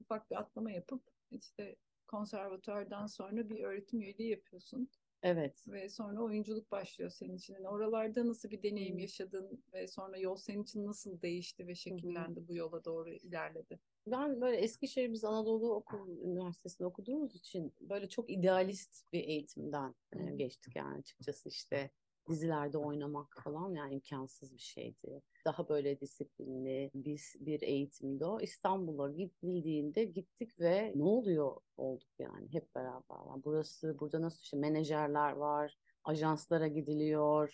ufak 0.00 0.30
bir 0.30 0.36
atlama 0.36 0.70
yapıp 0.70 1.02
işte 1.30 1.76
konservatuardan 2.08 3.06
sonra 3.06 3.48
bir 3.48 3.64
öğretim 3.64 4.00
üyeliği 4.00 4.30
yapıyorsun. 4.30 4.88
Evet. 5.22 5.64
Ve 5.68 5.88
sonra 5.88 6.22
oyunculuk 6.22 6.70
başlıyor 6.70 7.10
senin 7.10 7.36
için. 7.36 7.54
Yani 7.54 7.68
oralarda 7.68 8.28
nasıl 8.28 8.50
bir 8.50 8.62
deneyim 8.62 8.94
hmm. 8.94 8.98
yaşadın 8.98 9.64
ve 9.72 9.88
sonra 9.88 10.18
yol 10.18 10.36
senin 10.36 10.62
için 10.62 10.86
nasıl 10.86 11.22
değişti 11.22 11.66
ve 11.66 11.74
şekillendi 11.74 12.40
hmm. 12.40 12.48
bu 12.48 12.54
yola 12.54 12.84
doğru 12.84 13.10
ilerledi? 13.10 13.78
Ben 14.06 14.40
böyle 14.40 14.56
Eskişehir 14.56 15.12
biz 15.12 15.24
Anadolu 15.24 15.74
Okul 15.74 16.08
Üniversitesi'nde 16.08 16.86
okuduğumuz 16.86 17.34
için 17.34 17.74
böyle 17.80 18.08
çok 18.08 18.30
idealist 18.30 19.12
bir 19.12 19.24
eğitimden 19.24 19.94
hmm. 20.12 20.36
geçtik 20.36 20.76
yani 20.76 20.98
açıkçası 20.98 21.48
işte 21.48 21.90
dizilerde 22.28 22.78
oynamak 22.78 23.36
falan 23.44 23.74
yani 23.74 23.94
imkansız 23.94 24.52
bir 24.54 24.58
şeydi. 24.58 25.22
Daha 25.44 25.68
böyle 25.68 26.00
disiplinli 26.00 26.90
bir, 26.94 27.22
bir 27.40 27.62
eğitimdi 27.62 28.24
o. 28.24 28.40
İstanbul'a 28.40 29.10
gidildiğinde 29.10 30.04
gittik 30.04 30.60
ve 30.60 30.92
ne 30.96 31.02
oluyor 31.02 31.56
olduk 31.76 32.08
yani 32.18 32.52
hep 32.52 32.74
beraber. 32.74 33.16
Yani 33.28 33.42
burası 33.44 33.98
burada 34.00 34.22
nasıl 34.22 34.42
işte 34.42 34.56
menajerler 34.56 35.32
var, 35.32 35.78
ajanslara 36.04 36.68
gidiliyor. 36.68 37.52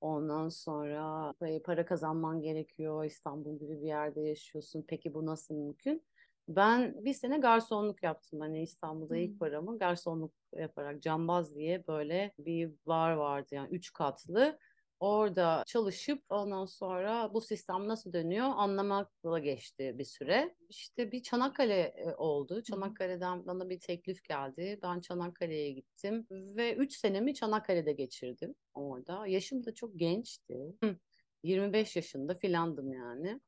Ondan 0.00 0.48
sonra 0.48 1.34
para 1.64 1.86
kazanman 1.86 2.42
gerekiyor. 2.42 3.04
İstanbul 3.04 3.58
gibi 3.58 3.80
bir 3.82 3.86
yerde 3.86 4.20
yaşıyorsun. 4.20 4.84
Peki 4.88 5.14
bu 5.14 5.26
nasıl 5.26 5.54
mümkün? 5.54 6.02
Ben 6.48 7.04
bir 7.04 7.12
sene 7.12 7.38
garsonluk 7.38 8.02
yaptım. 8.02 8.40
Hani 8.40 8.62
İstanbul'da 8.62 9.14
hmm. 9.14 9.22
ilk 9.22 9.40
paramı 9.40 9.78
garsonluk 9.78 10.32
yaparak 10.56 11.02
Cambaz 11.02 11.54
diye 11.54 11.86
böyle 11.86 12.32
bir 12.38 12.72
bar 12.86 13.12
vardı 13.12 13.48
yani 13.50 13.68
üç 13.70 13.92
katlı. 13.92 14.58
Orada 15.00 15.62
çalışıp 15.66 16.22
ondan 16.28 16.64
sonra 16.64 17.34
bu 17.34 17.40
sistem 17.40 17.88
nasıl 17.88 18.12
dönüyor 18.12 18.48
anlamakla 18.56 19.38
geçti 19.38 19.94
bir 19.98 20.04
süre. 20.04 20.54
İşte 20.68 21.12
bir 21.12 21.22
Çanakkale 21.22 21.80
e, 21.80 22.14
oldu. 22.14 22.62
Çanakkale'den 22.62 23.46
bana 23.46 23.68
bir 23.70 23.80
teklif 23.80 24.24
geldi. 24.24 24.78
Ben 24.82 25.00
Çanakkale'ye 25.00 25.72
gittim 25.72 26.26
ve 26.30 26.74
3 26.74 26.96
senemi 26.96 27.34
Çanakkale'de 27.34 27.92
geçirdim 27.92 28.54
orada. 28.74 29.26
Yaşım 29.26 29.64
da 29.64 29.74
çok 29.74 29.98
gençti. 29.98 30.74
25 31.42 31.96
yaşında 31.96 32.34
filandım 32.34 32.92
yani. 32.92 33.40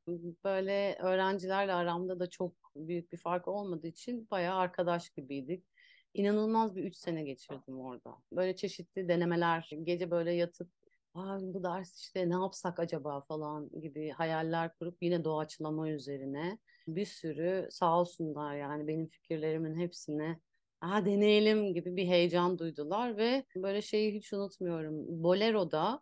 Böyle 0.43 0.97
öğrencilerle 1.01 1.73
aramda 1.73 2.19
da 2.19 2.29
çok 2.29 2.60
büyük 2.75 3.11
bir 3.11 3.17
fark 3.17 3.47
olmadığı 3.47 3.87
için 3.87 4.27
bayağı 4.31 4.55
arkadaş 4.57 5.09
gibiydik. 5.09 5.65
İnanılmaz 6.13 6.75
bir 6.75 6.83
3 6.83 6.95
sene 6.95 7.23
geçirdim 7.23 7.79
orada. 7.79 8.17
Böyle 8.31 8.55
çeşitli 8.55 9.07
denemeler, 9.07 9.69
gece 9.83 10.11
böyle 10.11 10.31
yatıp 10.31 10.69
Aa, 11.13 11.39
bu 11.41 11.63
ders 11.63 11.99
işte 11.99 12.29
ne 12.29 12.33
yapsak 12.33 12.79
acaba 12.79 13.21
falan 13.21 13.69
gibi 13.81 14.09
hayaller 14.09 14.75
kurup 14.75 14.97
yine 15.03 15.23
doğaçlama 15.23 15.89
üzerine 15.89 16.57
bir 16.87 17.05
sürü 17.05 17.67
sağ 17.71 17.99
olsunlar 17.99 18.55
yani 18.55 18.87
benim 18.87 19.07
fikirlerimin 19.07 19.75
hepsine 19.79 20.39
Aa, 20.81 21.05
deneyelim 21.05 21.73
gibi 21.73 21.95
bir 21.95 22.07
heyecan 22.07 22.59
duydular 22.59 23.17
ve 23.17 23.45
böyle 23.55 23.81
şeyi 23.81 24.13
hiç 24.13 24.33
unutmuyorum. 24.33 25.23
Bolero'da 25.23 26.01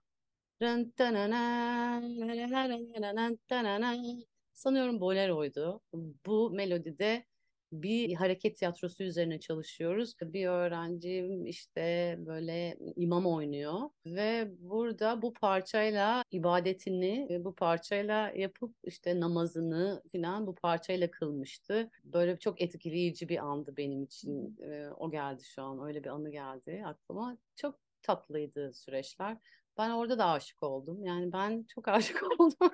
sanıyorum 4.59 5.01
Bolero'ydu. 5.01 5.81
Bu 6.25 6.51
melodide 6.51 7.25
bir 7.71 8.13
hareket 8.15 8.57
tiyatrosu 8.57 9.03
üzerine 9.03 9.39
çalışıyoruz. 9.39 10.15
Bir 10.21 10.47
öğrencim 10.47 11.45
işte 11.45 12.15
böyle 12.19 12.77
imam 12.95 13.25
oynuyor 13.25 13.89
ve 14.05 14.51
burada 14.59 15.21
bu 15.21 15.33
parçayla 15.33 16.23
ibadetini 16.31 17.41
bu 17.45 17.55
parçayla 17.55 18.31
yapıp 18.35 18.75
işte 18.83 19.19
namazını 19.19 20.03
falan 20.11 20.47
bu 20.47 20.55
parçayla 20.55 21.11
kılmıştı. 21.11 21.91
Böyle 22.03 22.39
çok 22.39 22.61
etkileyici 22.61 23.29
bir 23.29 23.37
andı 23.37 23.77
benim 23.77 24.03
için. 24.03 24.59
O 24.97 25.11
geldi 25.11 25.43
şu 25.43 25.63
an 25.63 25.83
öyle 25.87 26.03
bir 26.03 26.09
anı 26.09 26.31
geldi 26.31 26.83
aklıma. 26.85 27.37
Çok 27.55 27.75
tatlıydı 28.01 28.73
süreçler. 28.73 29.37
Ben 29.77 29.89
orada 29.89 30.17
da 30.19 30.25
aşık 30.25 30.63
oldum. 30.63 31.05
Yani 31.05 31.31
ben 31.33 31.63
çok 31.63 31.87
aşık 31.87 32.23
oldum. 32.39 32.71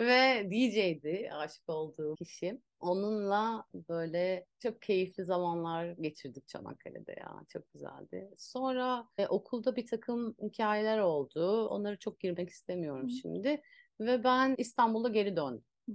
Ve 0.00 0.50
DJ'di 0.50 1.30
aşık 1.32 1.68
olduğum 1.68 2.14
kişi. 2.14 2.60
Onunla 2.80 3.64
böyle 3.88 4.46
çok 4.58 4.82
keyifli 4.82 5.24
zamanlar 5.24 5.86
geçirdik 5.86 6.48
Çanakkale'de 6.48 7.12
ya. 7.12 7.44
Çok 7.48 7.72
güzeldi. 7.72 8.30
Sonra 8.36 9.08
e, 9.18 9.26
okulda 9.26 9.76
bir 9.76 9.86
takım 9.86 10.36
hikayeler 10.42 10.98
oldu. 10.98 11.68
Onları 11.68 11.98
çok 11.98 12.20
girmek 12.20 12.50
istemiyorum 12.50 13.06
Hı. 13.06 13.10
şimdi. 13.10 13.62
Ve 14.00 14.24
ben 14.24 14.54
İstanbul'a 14.58 15.08
geri 15.08 15.36
döndüm. 15.36 15.64
Hı. 15.88 15.92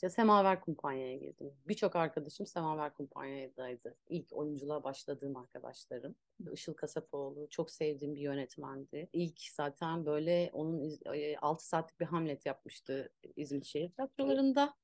İşte 0.00 0.10
Semaver 0.10 0.60
Kumpanya'ya 0.60 1.16
girdim. 1.16 1.52
Birçok 1.68 1.96
arkadaşım 1.96 2.46
Semaver 2.46 2.94
Kumpanya'daydı. 2.94 3.96
İlk 4.08 4.32
oyunculuğa 4.32 4.84
başladığım 4.84 5.36
arkadaşlarım. 5.36 6.14
Işıl 6.52 6.74
Kasapoğlu 6.74 7.48
çok 7.50 7.70
sevdiğim 7.70 8.14
bir 8.14 8.20
yönetmendi. 8.20 9.08
İlk 9.12 9.40
zaten 9.40 10.06
böyle 10.06 10.50
onun 10.52 10.98
6 11.42 11.68
saatlik 11.68 12.00
bir 12.00 12.04
Hamlet 12.04 12.46
yapmıştı 12.46 13.12
İzmir 13.36 13.64
Şehir 13.64 13.92
Tiyatroları'nda. 13.92 14.74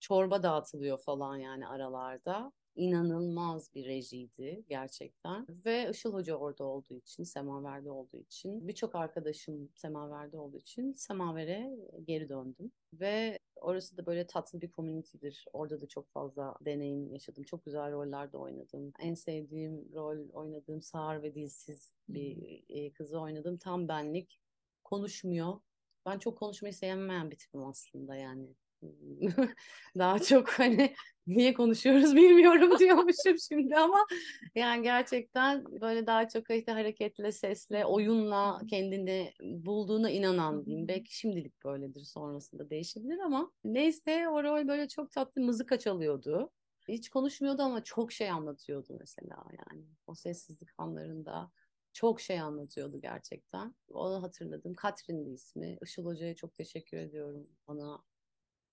çorba 0.00 0.42
dağıtılıyor 0.42 0.98
falan 0.98 1.36
yani 1.36 1.68
aralarda. 1.68 2.52
İnanılmaz 2.76 3.74
bir 3.74 3.86
rejiydi 3.86 4.64
gerçekten. 4.68 5.46
Ve 5.64 5.90
Işıl 5.90 6.12
Hoca 6.12 6.34
orada 6.34 6.64
olduğu 6.64 6.94
için, 6.94 7.24
Semaver'de 7.24 7.90
olduğu 7.90 8.20
için, 8.20 8.68
birçok 8.68 8.94
arkadaşım 8.94 9.70
Semaver'de 9.74 10.36
olduğu 10.36 10.58
için 10.58 10.92
Semaver'e 10.92 11.70
geri 12.06 12.28
döndüm. 12.28 12.72
Ve 12.92 13.38
orası 13.60 13.96
da 13.96 14.06
böyle 14.06 14.26
tatlı 14.26 14.60
bir 14.60 14.70
komünitedir. 14.70 15.46
Orada 15.52 15.80
da 15.80 15.86
çok 15.88 16.10
fazla 16.12 16.56
deneyim 16.60 17.12
yaşadım. 17.12 17.44
Çok 17.44 17.64
güzel 17.64 17.92
rollerde 17.92 18.36
oynadım. 18.36 18.92
En 19.00 19.14
sevdiğim 19.14 19.92
rol 19.94 20.28
oynadığım 20.32 20.82
sağır 20.82 21.22
ve 21.22 21.34
dilsiz 21.34 21.92
bir 22.08 22.62
e, 22.68 22.92
kızı 22.92 23.20
oynadım. 23.20 23.58
Tam 23.58 23.88
benlik. 23.88 24.40
Konuşmuyor. 24.84 25.60
Ben 26.06 26.18
çok 26.18 26.38
konuşmayı 26.38 26.74
sevmeyen 26.74 27.30
bir 27.30 27.36
tipim 27.38 27.64
aslında 27.64 28.16
yani. 28.16 28.54
Daha 29.98 30.18
çok 30.18 30.48
hani 30.48 30.94
niye 31.26 31.54
konuşuyoruz 31.54 32.16
bilmiyorum 32.16 32.70
diyormuşum 32.78 33.38
şimdi 33.48 33.76
ama 33.76 34.06
yani 34.54 34.82
gerçekten 34.82 35.64
böyle 35.80 36.06
daha 36.06 36.28
çok 36.28 36.50
işte 36.50 36.72
hareketle, 36.72 37.32
sesle, 37.32 37.84
oyunla 37.84 38.60
kendini 38.70 39.32
bulduğuna 39.42 40.10
inanan 40.10 40.66
diyeyim. 40.66 40.88
Belki 40.88 41.16
şimdilik 41.18 41.64
böyledir 41.64 42.04
sonrasında 42.04 42.70
değişebilir 42.70 43.18
ama 43.18 43.50
neyse 43.64 44.28
o 44.28 44.42
rol 44.42 44.68
böyle 44.68 44.88
çok 44.88 45.12
tatlı 45.12 45.42
mızıka 45.42 45.78
çalıyordu. 45.78 46.50
Hiç 46.88 47.08
konuşmuyordu 47.08 47.62
ama 47.62 47.84
çok 47.84 48.12
şey 48.12 48.30
anlatıyordu 48.30 48.96
mesela 49.00 49.44
yani 49.68 49.84
o 50.06 50.14
sessizlik 50.14 50.68
anlarında 50.78 51.50
çok 51.92 52.20
şey 52.20 52.40
anlatıyordu 52.40 53.00
gerçekten. 53.00 53.74
Onu 53.88 54.22
hatırladım. 54.22 54.74
Katrin'di 54.74 55.30
ismi. 55.30 55.78
Işıl 55.82 56.04
Hoca'ya 56.04 56.36
çok 56.36 56.54
teşekkür 56.54 56.96
ediyorum. 56.96 57.46
Bana 57.68 58.02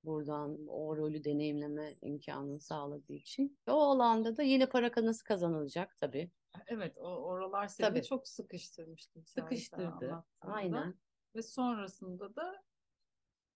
buradan 0.08 0.68
o 0.68 0.98
rolü 0.98 1.24
deneyimleme 1.24 1.96
imkanını 2.02 2.60
sağladığı 2.60 3.14
için. 3.14 3.60
O 3.68 3.72
alanda 3.72 4.38
da 4.38 4.44
yine 4.44 4.70
para 4.70 4.92
nasıl 5.06 5.26
kazanılacak 5.26 5.98
tabii. 5.98 6.32
Evet 6.68 6.98
o 6.98 7.08
oralar 7.08 7.68
seni 7.68 7.88
tabii. 7.88 8.04
çok 8.04 8.28
sıkıştırmıştı. 8.28 9.22
Sıkıştırdı. 9.26 10.24
Aynen. 10.42 10.96
Ve 11.36 11.42
sonrasında 11.42 12.36
da 12.36 12.64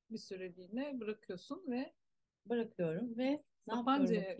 bir 0.10 0.18
süreliğine 0.18 1.00
bırakıyorsun 1.00 1.64
ve 1.68 1.94
bırakıyorum 2.46 3.18
ve 3.18 3.44
Sapanca'ya 3.62 4.38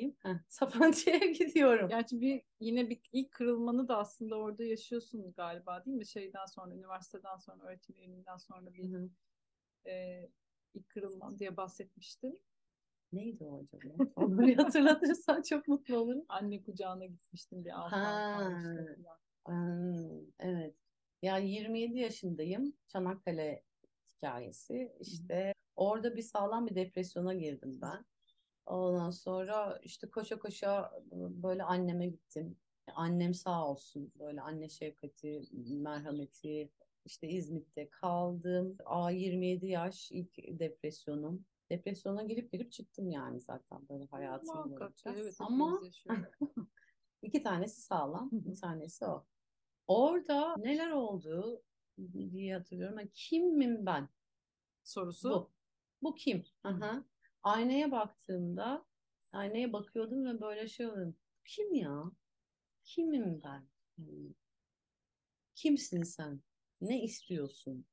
Sapanca'ya 0.50 1.18
gidiyorum. 1.40 1.90
Gerçi 1.90 2.22
bir 2.22 2.42
yine 2.60 2.90
bir 2.90 3.02
ilk 3.12 3.32
kırılmanı 3.32 3.88
da 3.88 3.98
aslında 3.98 4.36
orada 4.36 4.64
yaşıyorsun 4.64 5.34
galiba 5.34 5.86
değil 5.86 5.98
mi? 5.98 6.06
Şeyden 6.06 6.46
sonra 6.46 6.76
üniversiteden 6.76 7.38
sonra 7.38 7.64
öğretim 7.64 7.96
üyeliğinden 7.96 8.38
sonra 8.38 8.74
bir 8.74 8.92
Hı-hı. 8.92 9.10
e, 9.90 10.30
ilk 10.74 10.90
kırılman 10.90 11.40
diye 11.40 11.58
bahsetmiştin. 11.58 12.42
Neydi 13.14 13.44
o 13.46 13.60
acaba? 13.60 13.94
Onu 14.16 14.58
hatırlatırsan 14.58 15.42
çok 15.42 15.68
mutlu 15.68 15.98
olurum. 15.98 16.26
Anne 16.30 16.64
kucağına 16.64 17.06
gitmiştin 17.06 17.66
bir 17.66 17.80
altı 17.80 17.96
Evet. 20.40 20.76
Yani 21.22 21.52
27 21.52 22.00
yaşındayım. 22.00 22.74
Çanakkale 22.88 23.64
hikayesi. 24.10 24.92
İşte 25.00 25.48
Hı. 25.48 25.54
orada 25.76 26.16
bir 26.16 26.22
sağlam 26.22 26.68
bir 26.68 26.76
depresyona 26.76 27.34
girdim 27.34 27.80
ben. 27.82 28.06
Ondan 28.66 29.10
sonra 29.10 29.80
işte 29.84 30.10
koşa 30.10 30.40
koşa 30.40 30.92
böyle 31.14 31.64
anneme 31.64 32.08
gittim. 32.08 32.58
Annem 32.96 33.34
sağ 33.34 33.68
olsun 33.68 34.12
böyle 34.20 34.42
anne 34.42 34.70
şefkati, 34.70 35.42
merhameti, 35.70 36.70
işte 37.06 37.30
İzmit'te 37.30 37.90
kaldım. 37.90 38.78
A 38.86 39.12
27 39.12 39.68
yaş 39.68 40.12
ilk 40.12 40.38
depresyonum. 40.38 41.46
Depresyona 41.70 42.24
girip 42.24 42.52
girip 42.52 42.72
çıktım 42.72 43.12
yani 43.12 43.42
zaten 43.42 43.90
böyle 43.90 44.06
hayatım 44.06 44.48
boyunca. 44.66 44.86
Evet, 45.06 45.36
Ama 45.40 45.82
iki 47.22 47.44
tanesi 47.44 47.82
sağlam, 47.82 48.30
bir 48.32 48.56
tanesi 48.56 49.06
o. 49.06 49.26
Orada 49.88 50.56
neler 50.58 50.92
oldu 50.92 51.64
diye 52.14 52.58
hatırlıyorum. 52.58 53.00
Yani 53.00 53.12
kimim 53.14 53.86
ben? 53.86 54.10
Sorusu. 54.84 55.30
Bu. 55.30 55.52
Bu 56.02 56.16
kim? 56.16 56.44
Aha. 56.64 57.06
Aynaya 57.44 57.92
baktığımda 57.92 58.86
aynaya 59.32 59.74
bakıyordum 59.74 60.26
ve 60.26 60.42
böyle 60.42 60.68
şey 60.68 60.88
oluyordum. 60.88 61.16
Kim 61.46 61.74
ya? 61.74 62.12
Kimim 62.84 63.42
ben? 63.44 63.68
Kimsin 65.56 66.04
sen? 66.04 66.42
Ne 66.82 67.04
istiyorsun? 67.04 67.86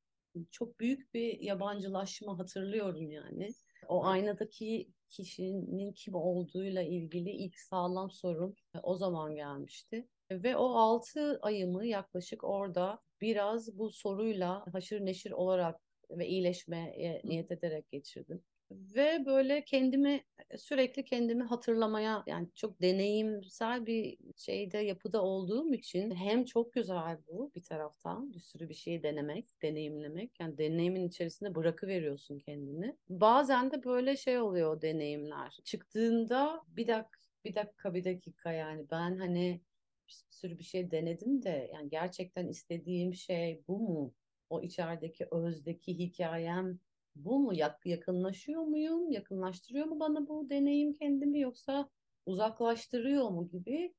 Çok 0.50 0.80
büyük 0.80 1.14
bir 1.14 1.40
yabancılaşma 1.40 2.38
hatırlıyorum 2.38 3.10
yani. 3.10 3.48
O 3.88 4.04
aynadaki 4.04 4.88
kişinin 5.08 5.92
kim 5.92 6.14
olduğuyla 6.14 6.82
ilgili 6.82 7.30
ilk 7.30 7.58
sağlam 7.58 8.10
sorum 8.10 8.54
o 8.82 8.96
zaman 8.96 9.34
gelmişti. 9.34 10.08
Ve 10.30 10.56
o 10.56 10.64
altı 10.64 11.38
ayımı 11.42 11.86
yaklaşık 11.86 12.44
orada 12.44 13.00
biraz 13.20 13.78
bu 13.78 13.90
soruyla 13.90 14.64
haşır 14.72 15.00
neşir 15.00 15.30
olarak 15.30 15.80
ve 16.10 16.28
iyileşmeye 16.28 17.20
niyet 17.24 17.50
ederek 17.50 17.90
geçirdim. 17.90 18.42
Ve 18.70 19.26
böyle 19.26 19.64
kendimi 19.64 20.24
sürekli 20.56 21.04
kendimi 21.04 21.42
hatırlamaya 21.42 22.22
yani 22.26 22.48
çok 22.54 22.82
deneyimsel 22.82 23.86
bir 23.86 24.18
şeyde 24.36 24.78
yapıda 24.78 25.22
olduğum 25.22 25.74
için 25.74 26.10
hem 26.10 26.44
çok 26.44 26.72
güzel 26.72 27.18
bu 27.28 27.52
bir 27.54 27.62
taraftan 27.62 28.32
bir 28.32 28.40
sürü 28.40 28.68
bir 28.68 28.74
şeyi 28.74 29.02
denemek, 29.02 29.62
deneyimlemek. 29.62 30.40
Yani 30.40 30.58
deneyimin 30.58 31.08
içerisinde 31.08 31.54
bırakıveriyorsun 31.54 32.38
kendini. 32.38 32.96
Bazen 33.08 33.70
de 33.70 33.84
böyle 33.84 34.16
şey 34.16 34.38
oluyor 34.40 34.76
o 34.76 34.82
deneyimler. 34.82 35.58
Çıktığında 35.64 36.62
bir 36.68 36.86
dakika 36.86 37.18
bir 37.44 37.54
dakika 37.54 37.94
bir 37.94 38.04
dakika 38.04 38.52
yani 38.52 38.90
ben 38.90 39.16
hani 39.18 39.60
bir 40.08 40.14
sürü 40.30 40.58
bir 40.58 40.64
şey 40.64 40.90
denedim 40.90 41.42
de 41.42 41.70
yani 41.74 41.88
gerçekten 41.88 42.48
istediğim 42.48 43.14
şey 43.14 43.62
bu 43.68 43.78
mu? 43.78 44.14
O 44.50 44.62
içerideki 44.62 45.26
özdeki 45.30 45.98
hikayem 45.98 46.78
bu 47.16 47.38
mu? 47.38 47.52
Yakınlaşıyor 47.84 48.62
muyum? 48.62 49.10
Yakınlaştırıyor 49.10 49.86
mu 49.86 50.00
bana 50.00 50.28
bu 50.28 50.50
deneyim 50.50 50.94
kendimi 50.94 51.40
yoksa 51.40 51.88
uzaklaştırıyor 52.26 53.30
mu 53.30 53.48
gibi 53.48 53.94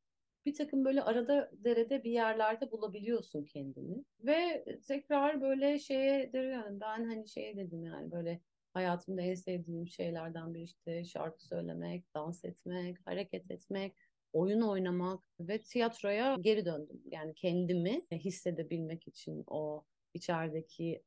bir 0.46 0.54
takım 0.54 0.86
böyle 0.86 1.04
arada 1.04 1.52
derede 1.54 2.04
bir 2.04 2.12
yerlerde 2.12 2.72
bulabiliyorsun 2.72 3.44
kendini. 3.44 4.06
Ve 4.20 4.66
tekrar 4.88 5.42
böyle 5.42 5.80
şeye 5.80 6.32
yani 6.34 6.80
ben 6.80 7.06
hani 7.06 7.28
şey 7.28 7.58
dedim 7.58 7.84
yani 7.84 8.12
böyle 8.12 8.42
hayatımda 8.74 9.22
en 9.22 9.34
sevdiğim 9.34 9.88
şeylerden 9.88 10.54
biri 10.54 10.64
işte 10.64 11.04
şarkı 11.04 11.46
söylemek, 11.46 12.14
dans 12.16 12.46
etmek, 12.46 12.98
hareket 13.08 13.52
etmek, 13.52 13.96
oyun 14.34 14.62
oynamak 14.62 15.24
ve 15.40 15.62
tiyatroya 15.62 16.38
geri 16.42 16.66
döndüm. 16.66 17.02
Yani 17.06 17.34
kendimi 17.34 18.02
hissedebilmek 18.12 19.08
için 19.08 19.44
o 19.48 19.84
içerideki 20.14 21.04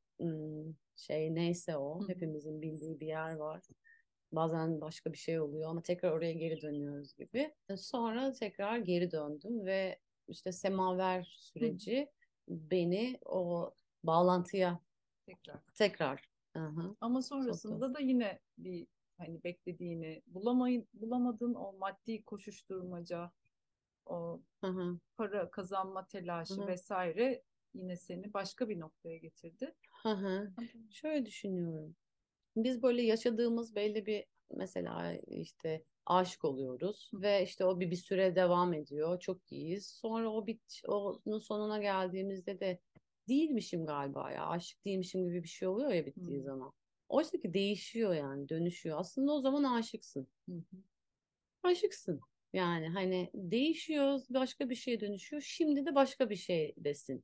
şey 0.95 1.35
neyse 1.35 1.77
o 1.77 2.07
hepimizin 2.07 2.61
bildiği 2.61 2.99
bir 2.99 3.07
yer 3.07 3.35
var. 3.35 3.61
Bazen 4.31 4.81
başka 4.81 5.13
bir 5.13 5.17
şey 5.17 5.39
oluyor 5.39 5.69
ama 5.69 5.81
tekrar 5.81 6.11
oraya 6.11 6.33
geri 6.33 6.61
dönüyoruz 6.61 7.15
gibi. 7.15 7.53
Sonra 7.77 8.33
tekrar 8.33 8.77
geri 8.77 9.11
döndüm 9.11 9.65
ve 9.65 9.99
işte 10.27 10.51
semaver 10.51 11.35
süreci 11.37 12.11
beni 12.47 13.19
o 13.25 13.73
bağlantıya 14.03 14.79
tekrar. 15.25 15.59
tekrar 15.73 16.29
Aha. 16.55 16.95
Ama 17.01 17.21
sonrasında 17.21 17.87
Çok 17.87 17.95
da 17.95 17.99
yine 17.99 18.39
bir 18.57 18.87
hani 19.17 19.43
beklediğini 19.43 20.21
bulamayın 20.27 20.87
bulamadın. 20.93 21.53
O 21.53 21.73
maddi 21.73 22.23
koşuşturmaca 22.23 23.31
o 24.05 24.41
Hı 24.63 24.99
para 25.17 25.51
kazanma 25.51 26.07
telaşı 26.07 26.61
Hı 26.61 26.67
vesaire 26.67 27.43
yine 27.73 27.95
seni 27.95 28.33
başka 28.33 28.69
bir 28.69 28.79
noktaya 28.79 29.17
getirdi. 29.17 29.75
Hı 30.03 30.09
hı. 30.09 30.53
Şöyle 30.91 31.25
düşünüyorum. 31.25 31.95
Biz 32.55 32.83
böyle 32.83 33.01
yaşadığımız 33.01 33.75
belli 33.75 34.05
bir 34.05 34.25
mesela 34.51 35.13
işte 35.27 35.83
aşık 36.05 36.45
oluyoruz 36.45 37.11
ve 37.13 37.43
işte 37.43 37.65
o 37.65 37.79
bir 37.79 37.91
bir 37.91 37.95
süre 37.95 38.35
devam 38.35 38.73
ediyor. 38.73 39.19
Çok 39.19 39.51
iyiyiz. 39.51 39.87
Sonra 39.87 40.29
o 40.29 40.47
bit 40.47 40.81
onun 40.87 41.39
sonuna 41.39 41.81
geldiğimizde 41.81 42.59
de 42.59 42.79
değilmişim 43.27 43.85
galiba 43.85 44.31
ya. 44.31 44.47
Aşık 44.47 44.85
değilmişim 44.85 45.25
gibi 45.25 45.43
bir 45.43 45.47
şey 45.47 45.67
oluyor 45.67 45.91
ya 45.91 46.05
bittiği 46.05 46.37
hmm. 46.37 46.45
zaman. 46.45 46.73
Oysa 47.09 47.37
ki 47.37 47.53
değişiyor 47.53 48.13
yani, 48.13 48.49
dönüşüyor. 48.49 48.99
Aslında 48.99 49.31
o 49.31 49.41
zaman 49.41 49.63
aşıksın. 49.63 50.27
Hmm. 50.45 50.61
Aşıksın. 51.63 52.21
Yani 52.53 52.89
hani 52.89 53.31
değişiyor, 53.33 54.19
başka 54.29 54.69
bir 54.69 54.75
şeye 54.75 54.99
dönüşüyor. 54.99 55.41
Şimdi 55.41 55.85
de 55.85 55.95
başka 55.95 56.29
bir 56.29 56.35
şeydesin. 56.35 57.23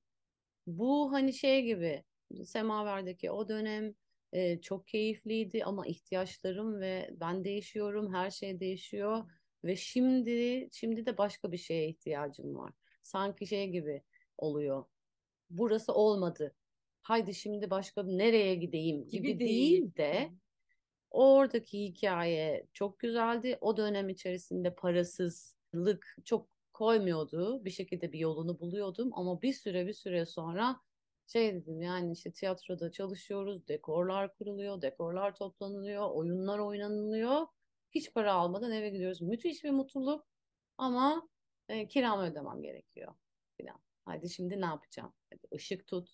Bu 0.77 1.11
hani 1.11 1.33
şey 1.33 1.63
gibi 1.63 2.03
Semaver'deki 2.45 3.31
o 3.31 3.49
dönem 3.49 3.93
e, 4.33 4.61
çok 4.61 4.87
keyifliydi 4.87 5.63
ama 5.63 5.87
ihtiyaçlarım 5.87 6.81
ve 6.81 7.09
ben 7.19 7.43
değişiyorum, 7.43 8.13
her 8.13 8.31
şey 8.31 8.59
değişiyor 8.59 9.23
ve 9.63 9.75
şimdi 9.75 10.69
şimdi 10.71 11.05
de 11.05 11.17
başka 11.17 11.51
bir 11.51 11.57
şeye 11.57 11.89
ihtiyacım 11.89 12.55
var. 12.55 12.73
Sanki 13.03 13.47
şey 13.47 13.69
gibi 13.69 14.03
oluyor. 14.37 14.85
Burası 15.49 15.93
olmadı. 15.93 16.55
Haydi 17.01 17.33
şimdi 17.33 17.69
başka 17.69 18.03
nereye 18.03 18.55
gideyim 18.55 19.07
gibi, 19.07 19.27
gibi 19.27 19.39
değil. 19.39 19.49
değil 19.49 19.95
de 19.97 20.31
Oradaki 21.11 21.83
hikaye 21.83 22.67
çok 22.73 22.99
güzeldi. 22.99 23.57
O 23.61 23.77
dönem 23.77 24.09
içerisinde 24.09 24.75
parasızlık 24.75 26.15
çok 26.25 26.49
koymuyordu. 26.79 27.65
Bir 27.65 27.69
şekilde 27.69 28.13
bir 28.13 28.19
yolunu 28.19 28.59
buluyordum 28.59 29.09
ama 29.13 29.41
bir 29.41 29.53
süre 29.53 29.87
bir 29.87 29.93
süre 29.93 30.25
sonra 30.25 30.79
şey 31.27 31.55
dedim 31.55 31.81
yani 31.81 32.11
işte 32.11 32.31
tiyatroda 32.31 32.91
çalışıyoruz, 32.91 33.67
dekorlar 33.67 34.35
kuruluyor, 34.35 34.81
dekorlar 34.81 35.35
toplanılıyor, 35.35 36.11
oyunlar 36.11 36.59
oynanılıyor. 36.59 37.47
Hiç 37.91 38.13
para 38.13 38.33
almadan 38.33 38.71
eve 38.71 38.89
gidiyoruz. 38.89 39.21
Müthiş 39.21 39.63
bir 39.63 39.71
mutluluk 39.71 40.27
ama 40.77 41.29
e, 41.69 41.87
kiramı 41.87 42.23
ödemem 42.23 42.61
gerekiyor 42.61 43.13
falan. 43.61 43.79
Hadi 44.05 44.29
şimdi 44.29 44.61
ne 44.61 44.65
yapacağım? 44.65 45.13
Hadi 45.29 45.47
ışık 45.55 45.87
tut. 45.87 46.09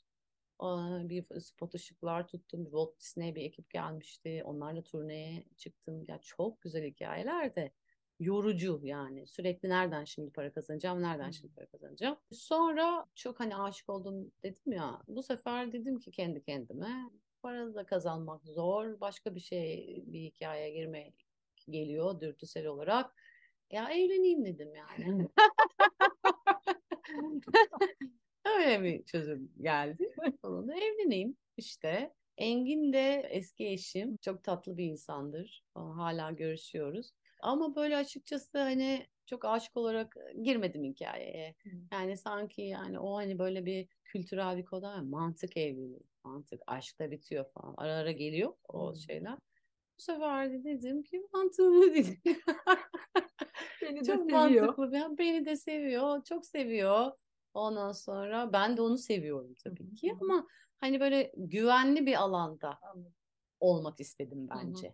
Bir 1.09 1.39
spot 1.39 1.75
ışıklar 1.75 2.27
tuttum. 2.27 2.65
Bir 2.65 2.71
Walt 2.71 2.99
Disney 2.99 3.35
bir 3.35 3.41
ekip 3.41 3.69
gelmişti. 3.69 4.41
Onlarla 4.45 4.83
turneye 4.83 5.45
çıktım. 5.57 6.05
Ya 6.07 6.19
çok 6.21 6.61
güzel 6.61 6.83
hikayeler 6.83 7.55
de 7.55 7.71
yorucu 8.19 8.79
yani. 8.83 9.27
Sürekli 9.27 9.69
nereden 9.69 10.03
şimdi 10.03 10.31
para 10.31 10.53
kazanacağım, 10.53 11.01
nereden 11.01 11.31
şimdi 11.31 11.53
para 11.53 11.65
kazanacağım. 11.65 12.17
Sonra 12.31 13.05
çok 13.15 13.39
hani 13.39 13.55
aşık 13.55 13.89
oldum 13.89 14.31
dedim 14.43 14.73
ya. 14.73 15.01
Bu 15.07 15.23
sefer 15.23 15.73
dedim 15.73 15.99
ki 15.99 16.11
kendi 16.11 16.43
kendime 16.43 17.09
para 17.41 17.75
da 17.75 17.85
kazanmak 17.85 18.45
zor. 18.45 18.99
Başka 18.99 19.35
bir 19.35 19.39
şey 19.39 20.03
bir 20.07 20.19
hikayeye 20.19 20.71
girme 20.71 21.13
geliyor 21.69 22.19
dürtüsel 22.19 22.65
olarak. 22.65 23.15
Ya 23.71 23.89
evleneyim 23.89 24.45
dedim 24.45 24.69
yani. 24.75 25.27
Öyle 28.45 28.83
bir 28.83 29.05
çözüm 29.05 29.51
geldi. 29.61 30.15
Sonunda 30.41 30.75
evleneyim 30.75 31.37
işte. 31.57 32.13
Engin 32.37 32.93
de 32.93 33.27
eski 33.31 33.67
eşim. 33.67 34.17
Çok 34.17 34.43
tatlı 34.43 34.77
bir 34.77 34.85
insandır. 34.85 35.63
Hala 35.73 36.31
görüşüyoruz. 36.31 37.11
Ama 37.45 37.75
böyle 37.75 37.97
açıkçası 37.97 38.57
hani 38.57 39.07
çok 39.25 39.45
aşık 39.45 39.77
olarak 39.77 40.17
girmedim 40.41 40.83
hikayeye. 40.83 41.55
Yani 41.91 42.17
sanki 42.17 42.61
yani 42.61 42.99
o 42.99 43.15
hani 43.15 43.39
böyle 43.39 43.65
bir 43.65 43.87
kültürel 44.03 44.57
bir 44.57 44.65
koda 44.65 45.03
mantık 45.03 45.57
evliliği, 45.57 46.03
mantık 46.23 46.61
aşkta 46.67 47.11
bitiyor 47.11 47.45
falan. 47.53 47.73
Ara 47.77 47.95
ara 47.95 48.11
geliyor 48.11 48.53
o 48.67 48.95
şeyler. 48.95 49.37
Bu 49.97 50.01
sefer 50.01 50.51
de 50.51 50.63
dedim 50.63 51.03
ki 51.03 51.27
mantığımı 51.33 51.95
dedim. 51.95 52.19
beni 53.81 53.99
de 53.99 54.05
çok 54.05 54.31
seviyor. 54.31 54.65
mantıklı. 54.65 55.17
Beni 55.17 55.45
de 55.45 55.55
seviyor. 55.55 56.23
Çok 56.23 56.45
seviyor. 56.45 57.11
Ondan 57.53 57.91
sonra 57.91 58.53
ben 58.53 58.77
de 58.77 58.81
onu 58.81 58.97
seviyorum 58.97 59.53
tabii 59.63 59.95
ki 59.95 60.15
ama 60.21 60.47
hani 60.77 60.99
böyle 60.99 61.31
güvenli 61.37 62.05
bir 62.05 62.15
alanda 62.15 62.79
olmak 63.59 63.99
istedim 63.99 64.49
bence. 64.49 64.93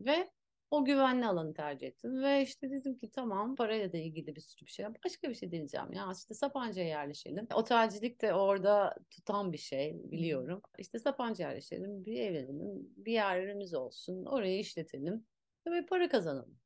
Ve 0.00 0.30
o 0.70 0.84
güvenli 0.84 1.26
alanı 1.26 1.54
tercih 1.54 1.86
ettim 1.86 2.22
ve 2.22 2.42
işte 2.42 2.70
dedim 2.70 2.98
ki 2.98 3.10
tamam 3.10 3.56
parayla 3.56 3.92
da 3.92 3.96
ilgili 3.96 4.36
bir 4.36 4.40
sürü 4.40 4.66
bir 4.66 4.70
şey. 4.70 4.86
Başka 5.04 5.28
bir 5.30 5.34
şey 5.34 5.52
deneyeceğim 5.52 5.92
ya 5.92 6.12
işte 6.16 6.34
Sapanca'ya 6.34 6.88
yerleşelim. 6.88 7.46
Otelcilik 7.54 8.20
de 8.20 8.34
orada 8.34 8.94
tutan 9.10 9.52
bir 9.52 9.58
şey 9.58 9.96
biliyorum. 10.04 10.62
İşte 10.78 10.98
Sapanca'ya 10.98 11.48
yerleşelim, 11.50 12.04
bir 12.04 12.20
evlenelim, 12.20 12.94
bir 12.96 13.12
yerimiz 13.12 13.74
olsun, 13.74 14.24
orayı 14.24 14.58
işletelim 14.58 15.26
ve 15.66 15.86
para 15.86 16.08
kazanalım 16.08 16.58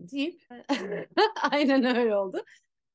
deyip 0.00 0.42
aynen 1.50 1.96
öyle 1.96 2.16
oldu. 2.16 2.44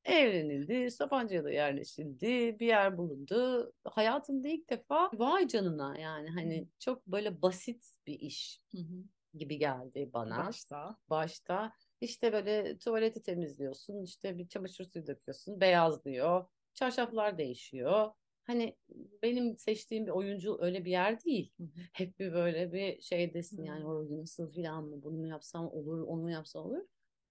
Evlenildi, 0.04 0.90
Sapanca'da 0.90 1.50
yerleşildi, 1.50 2.56
bir 2.60 2.66
yer 2.66 2.98
bulundu. 2.98 3.72
Hayatımda 3.84 4.48
ilk 4.48 4.70
defa 4.70 5.10
vay 5.14 5.48
canına 5.48 5.98
yani 5.98 6.30
hani 6.30 6.68
çok 6.78 7.06
böyle 7.06 7.42
basit 7.42 7.84
bir 8.06 8.20
iş. 8.20 8.60
Hı 8.74 8.78
hı 8.78 9.04
gibi 9.38 9.58
geldi 9.58 10.10
bana. 10.14 10.46
Başta. 10.46 10.96
Başta. 11.10 11.72
İşte 12.00 12.32
böyle 12.32 12.78
tuvaleti 12.78 13.22
temizliyorsun, 13.22 14.02
işte 14.02 14.38
bir 14.38 14.48
çamaşır 14.48 14.84
suyu 14.84 15.06
döküyorsun, 15.06 15.60
beyazlıyor, 15.60 16.46
çarşaflar 16.74 17.38
değişiyor. 17.38 18.10
Hani 18.44 18.76
benim 19.22 19.58
seçtiğim 19.58 20.06
bir 20.06 20.10
oyuncu 20.10 20.58
öyle 20.60 20.84
bir 20.84 20.90
yer 20.90 21.24
değil. 21.24 21.52
Hep 21.92 22.18
bir 22.18 22.32
böyle 22.32 22.72
bir 22.72 23.00
şey 23.00 23.34
desin 23.34 23.62
hı. 23.62 23.66
yani 23.66 23.86
orada 23.86 24.20
nasıl 24.20 24.52
filan 24.52 24.84
mı, 24.84 25.02
bunu 25.02 25.16
mu 25.16 25.26
yapsam 25.26 25.72
olur, 25.72 26.00
onu 26.00 26.22
mu 26.22 26.30
yapsam 26.30 26.66
olur. 26.66 26.86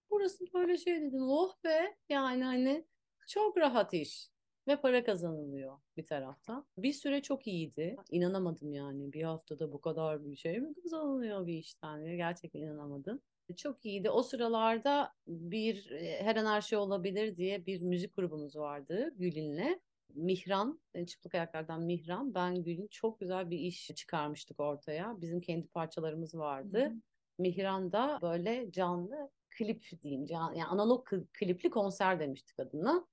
Burası 0.09 0.45
böyle 0.53 0.77
şey 0.77 1.01
dedim, 1.01 1.29
oh 1.29 1.53
be 1.63 1.95
yani 2.09 2.43
hani 2.43 2.85
çok 3.27 3.57
rahat 3.57 3.93
iş 3.93 4.32
ve 4.67 4.75
para 4.81 5.03
kazanılıyor 5.03 5.77
bir 5.97 6.05
taraftan. 6.05 6.65
Bir 6.77 6.93
süre 6.93 7.21
çok 7.21 7.47
iyiydi. 7.47 7.95
İnanamadım 8.11 8.73
yani. 8.73 9.13
Bir 9.13 9.23
haftada 9.23 9.71
bu 9.71 9.81
kadar 9.81 10.25
bir 10.25 10.35
şey 10.35 10.59
mi 10.59 10.73
kazanılıyor 10.83 11.47
bir 11.47 11.53
işten? 11.53 12.05
Gerçekten 12.05 12.59
inanamadım. 12.59 13.21
Çok 13.57 13.85
iyiydi. 13.85 14.09
O 14.09 14.23
sıralarda 14.23 15.13
bir 15.27 15.91
her 16.19 16.35
an 16.35 16.45
her 16.45 16.61
şey 16.61 16.77
olabilir 16.77 17.37
diye 17.37 17.65
bir 17.65 17.81
müzik 17.81 18.15
grubumuz 18.15 18.55
vardı 18.55 19.13
Gül'inle. 19.17 19.79
Mihran, 20.15 20.79
e, 20.93 21.05
çıplak 21.05 21.35
ayaklardan 21.35 21.83
Mihran, 21.83 22.33
ben 22.33 22.63
Gül'ün 22.63 22.87
çok 22.87 23.19
güzel 23.19 23.49
bir 23.49 23.59
iş 23.59 23.87
çıkarmıştık 23.95 24.59
ortaya. 24.59 25.21
Bizim 25.21 25.41
kendi 25.41 25.67
parçalarımız 25.67 26.35
vardı. 26.35 26.79
Hı 26.79 26.85
hı. 26.85 26.93
Mihran 27.39 27.91
da 27.91 28.19
böyle 28.21 28.71
canlı 28.71 29.29
klip 29.57 29.85
diyeyim, 30.03 30.25
can, 30.25 30.53
yani 30.53 30.65
analog 30.65 31.07
klipli 31.33 31.69
konser 31.69 32.19
demiştik 32.19 32.59
adına. 32.59 33.07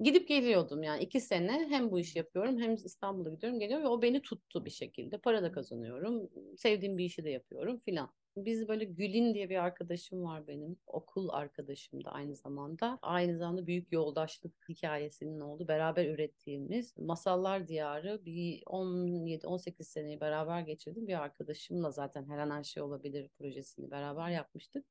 Gidip 0.00 0.28
geliyordum 0.28 0.82
yani 0.82 1.02
iki 1.02 1.20
sene 1.20 1.66
hem 1.68 1.90
bu 1.90 2.00
işi 2.00 2.18
yapıyorum 2.18 2.58
hem 2.58 2.74
İstanbul'a 2.74 3.30
gidiyorum 3.30 3.60
geliyorum 3.60 3.84
ve 3.84 3.88
o 3.88 4.02
beni 4.02 4.22
tuttu 4.22 4.64
bir 4.64 4.70
şekilde. 4.70 5.18
Para 5.18 5.42
da 5.42 5.52
kazanıyorum. 5.52 6.30
Sevdiğim 6.56 6.98
bir 6.98 7.04
işi 7.04 7.24
de 7.24 7.30
yapıyorum 7.30 7.78
filan. 7.78 8.10
Biz 8.36 8.68
böyle 8.68 8.84
Gülin 8.84 9.34
diye 9.34 9.50
bir 9.50 9.56
arkadaşım 9.64 10.24
var 10.24 10.46
benim. 10.46 10.76
Okul 10.86 11.28
arkadaşım 11.28 12.04
da 12.04 12.10
aynı 12.10 12.36
zamanda. 12.36 12.98
Aynı 13.02 13.38
zamanda 13.38 13.66
büyük 13.66 13.92
yoldaşlık 13.92 14.68
hikayesinin 14.68 15.40
oldu. 15.40 15.68
Beraber 15.68 16.06
ürettiğimiz 16.06 16.98
Masallar 16.98 17.68
Diyarı 17.68 18.24
bir 18.24 18.62
17-18 18.66 19.82
seneyi 19.88 20.20
beraber 20.20 20.60
geçirdim. 20.60 21.08
Bir 21.08 21.22
arkadaşımla 21.22 21.90
zaten 21.90 22.28
her 22.28 22.38
an 22.38 22.50
her 22.50 22.64
şey 22.64 22.82
olabilir 22.82 23.28
projesini 23.38 23.90
beraber 23.90 24.30
yapmıştık. 24.30 24.84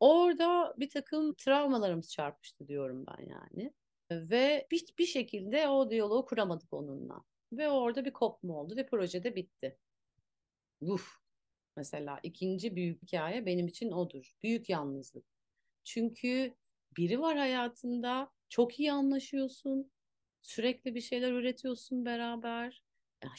Orada 0.00 0.74
bir 0.78 0.90
takım 0.90 1.34
travmalarımız 1.34 2.12
çarpmıştı 2.12 2.68
diyorum 2.68 3.06
ben 3.06 3.26
yani. 3.26 3.72
Ve 4.10 4.66
bir, 4.70 4.84
bir 4.98 5.06
şekilde 5.06 5.68
o 5.68 5.90
diyaloğu 5.90 6.24
kuramadık 6.24 6.72
onunla. 6.72 7.24
Ve 7.52 7.70
orada 7.70 8.04
bir 8.04 8.12
kopma 8.12 8.60
oldu 8.60 8.76
ve 8.76 8.86
proje 8.86 9.24
de 9.24 9.36
bitti. 9.36 9.78
Uf. 10.80 11.18
Mesela 11.76 12.20
ikinci 12.22 12.76
büyük 12.76 13.02
hikaye 13.02 13.46
benim 13.46 13.66
için 13.66 13.90
odur. 13.92 14.32
Büyük 14.42 14.68
yalnızlık. 14.68 15.24
Çünkü 15.84 16.54
biri 16.96 17.20
var 17.20 17.36
hayatında, 17.36 18.32
çok 18.48 18.80
iyi 18.80 18.92
anlaşıyorsun, 18.92 19.92
sürekli 20.42 20.94
bir 20.94 21.00
şeyler 21.00 21.32
üretiyorsun 21.32 22.04
beraber. 22.04 22.84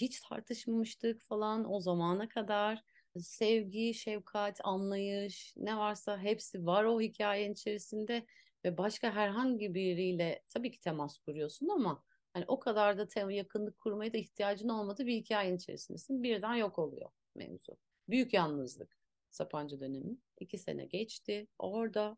hiç 0.01 0.19
tartışmamıştık 0.19 1.21
falan 1.21 1.71
o 1.71 1.79
zamana 1.79 2.29
kadar. 2.29 2.83
Sevgi, 3.19 3.93
şefkat, 3.93 4.59
anlayış, 4.63 5.53
ne 5.57 5.77
varsa 5.77 6.19
hepsi 6.19 6.65
var 6.65 6.83
o 6.83 7.01
hikayenin 7.01 7.53
içerisinde 7.53 8.25
ve 8.65 8.77
başka 8.77 9.11
herhangi 9.15 9.73
biriyle 9.73 10.43
tabii 10.49 10.71
ki 10.71 10.79
temas 10.79 11.17
kuruyorsun 11.17 11.67
ama 11.67 12.03
hani 12.33 12.45
o 12.47 12.59
kadar 12.59 12.97
da 12.97 13.07
tem 13.07 13.29
yakınlık 13.29 13.79
kurmaya 13.79 14.13
da 14.13 14.17
ihtiyacın 14.17 14.69
olmadığı 14.69 15.05
bir 15.05 15.15
hikayenin 15.15 15.57
içerisindesin. 15.57 16.23
Birden 16.23 16.55
yok 16.55 16.79
oluyor 16.79 17.09
mevzu. 17.35 17.77
Büyük 18.09 18.33
yalnızlık 18.33 18.99
Sapancı 19.31 19.79
dönemi. 19.79 20.17
iki 20.39 20.57
sene 20.57 20.85
geçti. 20.85 21.47
Orada 21.59 22.17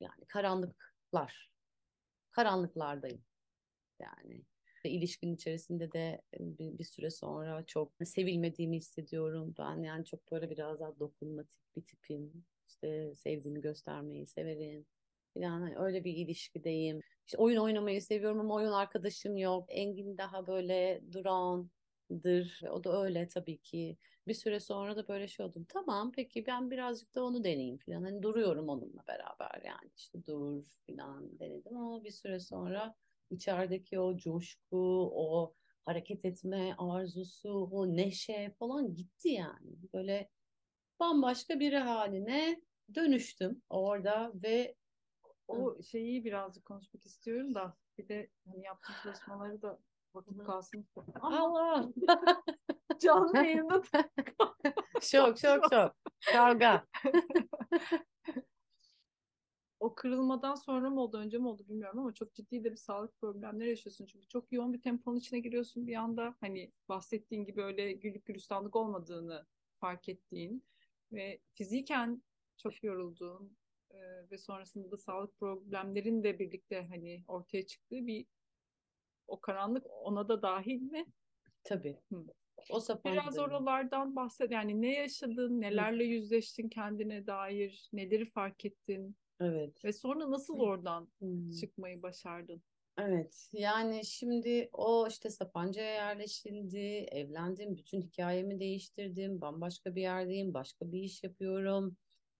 yani 0.00 0.26
karanlıklar. 0.28 1.50
Karanlıklardayım. 2.30 3.24
Yani 4.00 4.44
ilişkin 4.84 5.34
içerisinde 5.34 5.92
de 5.92 6.22
bir, 6.38 6.78
bir 6.78 6.84
süre 6.84 7.10
sonra 7.10 7.66
çok 7.66 7.92
sevilmediğimi 8.04 8.76
hissediyorum. 8.76 9.54
Ben 9.58 9.82
yani 9.82 10.04
çok 10.04 10.32
böyle 10.32 10.50
biraz 10.50 10.80
daha 10.80 10.98
dokunmatik 10.98 11.60
bir 11.76 11.84
tipim. 11.84 12.44
İşte 12.68 13.14
sevdiğimi 13.14 13.60
göstermeyi 13.60 14.26
severim. 14.26 14.86
Yani 15.40 15.76
öyle 15.78 16.04
bir 16.04 16.12
ilişkideyim. 16.16 17.00
İşte 17.26 17.38
oyun 17.38 17.56
oynamayı 17.56 18.02
seviyorum 18.02 18.40
ama 18.40 18.54
oyun 18.54 18.72
arkadaşım 18.72 19.36
yok. 19.36 19.64
Engin 19.68 20.18
daha 20.18 20.46
böyle 20.46 21.02
durağandır. 21.12 22.62
O 22.70 22.84
da 22.84 23.02
öyle 23.02 23.28
tabii 23.28 23.58
ki. 23.58 23.96
Bir 24.26 24.34
süre 24.34 24.60
sonra 24.60 24.96
da 24.96 25.08
böyle 25.08 25.28
şey 25.28 25.46
oldum. 25.46 25.66
Tamam 25.68 26.12
peki 26.12 26.46
ben 26.46 26.70
birazcık 26.70 27.14
da 27.14 27.24
onu 27.24 27.44
deneyeyim 27.44 27.78
falan. 27.78 28.02
Hani 28.02 28.22
duruyorum 28.22 28.68
onunla 28.68 29.02
beraber 29.08 29.62
yani. 29.64 29.90
işte 29.96 30.26
dur 30.26 30.64
falan 30.90 31.38
denedim 31.38 31.76
ama 31.76 32.04
bir 32.04 32.10
süre 32.10 32.40
sonra 32.40 32.94
içerideki 33.30 34.00
o 34.00 34.16
coşku, 34.16 35.12
o 35.14 35.54
hareket 35.86 36.24
etme 36.24 36.74
arzusu, 36.78 37.68
o 37.72 37.96
neşe 37.96 38.54
falan 38.58 38.94
gitti 38.94 39.28
yani. 39.28 39.76
Böyle 39.94 40.28
bambaşka 41.00 41.60
biri 41.60 41.78
haline 41.78 42.62
dönüştüm 42.94 43.62
orada 43.70 44.32
ve 44.34 44.74
o 45.48 45.82
şeyi 45.82 46.24
birazcık 46.24 46.64
konuşmak 46.64 47.06
istiyorum 47.06 47.54
da 47.54 47.76
bir 47.98 48.08
de 48.08 48.30
hani 48.46 48.64
yaptığım 48.64 48.96
çalışmaları 49.02 49.62
da 49.62 49.78
vakit 50.14 50.44
kalsın. 50.44 50.86
Allah! 51.20 51.88
Canlı 53.00 53.36
yayında 53.36 53.82
şok 55.02 55.38
şok 55.38 55.64
şok. 55.72 55.92
Kavga. 56.32 56.86
o 59.80 59.94
kırılmadan 59.94 60.54
sonra 60.54 60.90
mı 60.90 61.00
oldu 61.00 61.18
önce 61.18 61.38
mi 61.38 61.48
oldu 61.48 61.68
bilmiyorum 61.68 61.98
ama 61.98 62.14
çok 62.14 62.34
ciddi 62.34 62.64
de 62.64 62.70
bir 62.70 62.76
sağlık 62.76 63.20
problemleri 63.20 63.68
yaşıyorsun. 63.68 64.06
Çünkü 64.06 64.28
çok 64.28 64.52
yoğun 64.52 64.72
bir 64.72 64.80
temponun 64.80 65.16
içine 65.16 65.40
giriyorsun 65.40 65.86
bir 65.86 65.94
anda. 65.94 66.34
Hani 66.40 66.72
bahsettiğin 66.88 67.44
gibi 67.44 67.62
öyle 67.62 67.92
güllük 67.92 68.26
gülistanlık 68.26 68.76
olmadığını 68.76 69.46
fark 69.80 70.08
ettiğin 70.08 70.64
ve 71.12 71.40
fiziken 71.54 72.22
çok 72.56 72.84
yorulduğun 72.84 73.56
e, 73.90 74.30
ve 74.30 74.38
sonrasında 74.38 74.90
da 74.90 74.96
sağlık 74.96 75.38
problemlerin 75.38 76.22
de 76.24 76.38
birlikte 76.38 76.86
hani 76.90 77.24
ortaya 77.28 77.66
çıktığı 77.66 78.06
bir 78.06 78.26
o 79.26 79.40
karanlık 79.40 79.86
ona 79.90 80.28
da 80.28 80.42
dahil 80.42 80.80
mi? 80.82 81.06
Tabii. 81.64 81.98
Hı. 82.12 82.26
O 82.70 82.80
Biraz 83.04 83.38
oralardan 83.38 84.16
bahset. 84.16 84.50
Yani 84.50 84.82
ne 84.82 84.94
yaşadın, 84.94 85.60
nelerle 85.60 86.04
Hı. 86.04 86.08
yüzleştin 86.08 86.68
kendine 86.68 87.26
dair, 87.26 87.88
neleri 87.92 88.30
fark 88.30 88.64
ettin? 88.64 89.16
Evet. 89.40 89.84
Ve 89.84 89.92
sonra 89.92 90.30
nasıl 90.30 90.60
oradan 90.60 91.08
hmm. 91.18 91.50
çıkmayı 91.50 92.02
başardın? 92.02 92.62
Evet 92.98 93.48
yani 93.52 94.04
şimdi 94.04 94.70
o 94.72 95.06
işte 95.08 95.30
Sapanca'ya 95.30 95.94
yerleşildi, 95.94 97.06
evlendim, 97.12 97.76
bütün 97.76 98.02
hikayemi 98.02 98.60
değiştirdim, 98.60 99.40
bambaşka 99.40 99.94
bir 99.94 100.02
yerdeyim, 100.02 100.54
başka 100.54 100.92
bir 100.92 101.02
iş 101.02 101.24
yapıyorum, 101.24 101.96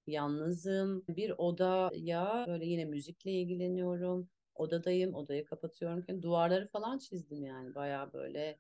yalnızım, 0.07 1.05
bir 1.09 1.35
odaya 1.39 2.45
böyle 2.49 2.67
yine 2.67 2.85
müzikle 2.85 3.31
ilgileniyorum, 3.31 4.29
odadayım, 4.55 5.15
odayı 5.15 5.45
kapatıyorum, 5.45 6.05
yani 6.09 6.23
duvarları 6.23 6.69
falan 6.69 6.99
çizdim 6.99 7.45
yani 7.45 7.75
bayağı 7.75 8.13
böyle 8.13 8.59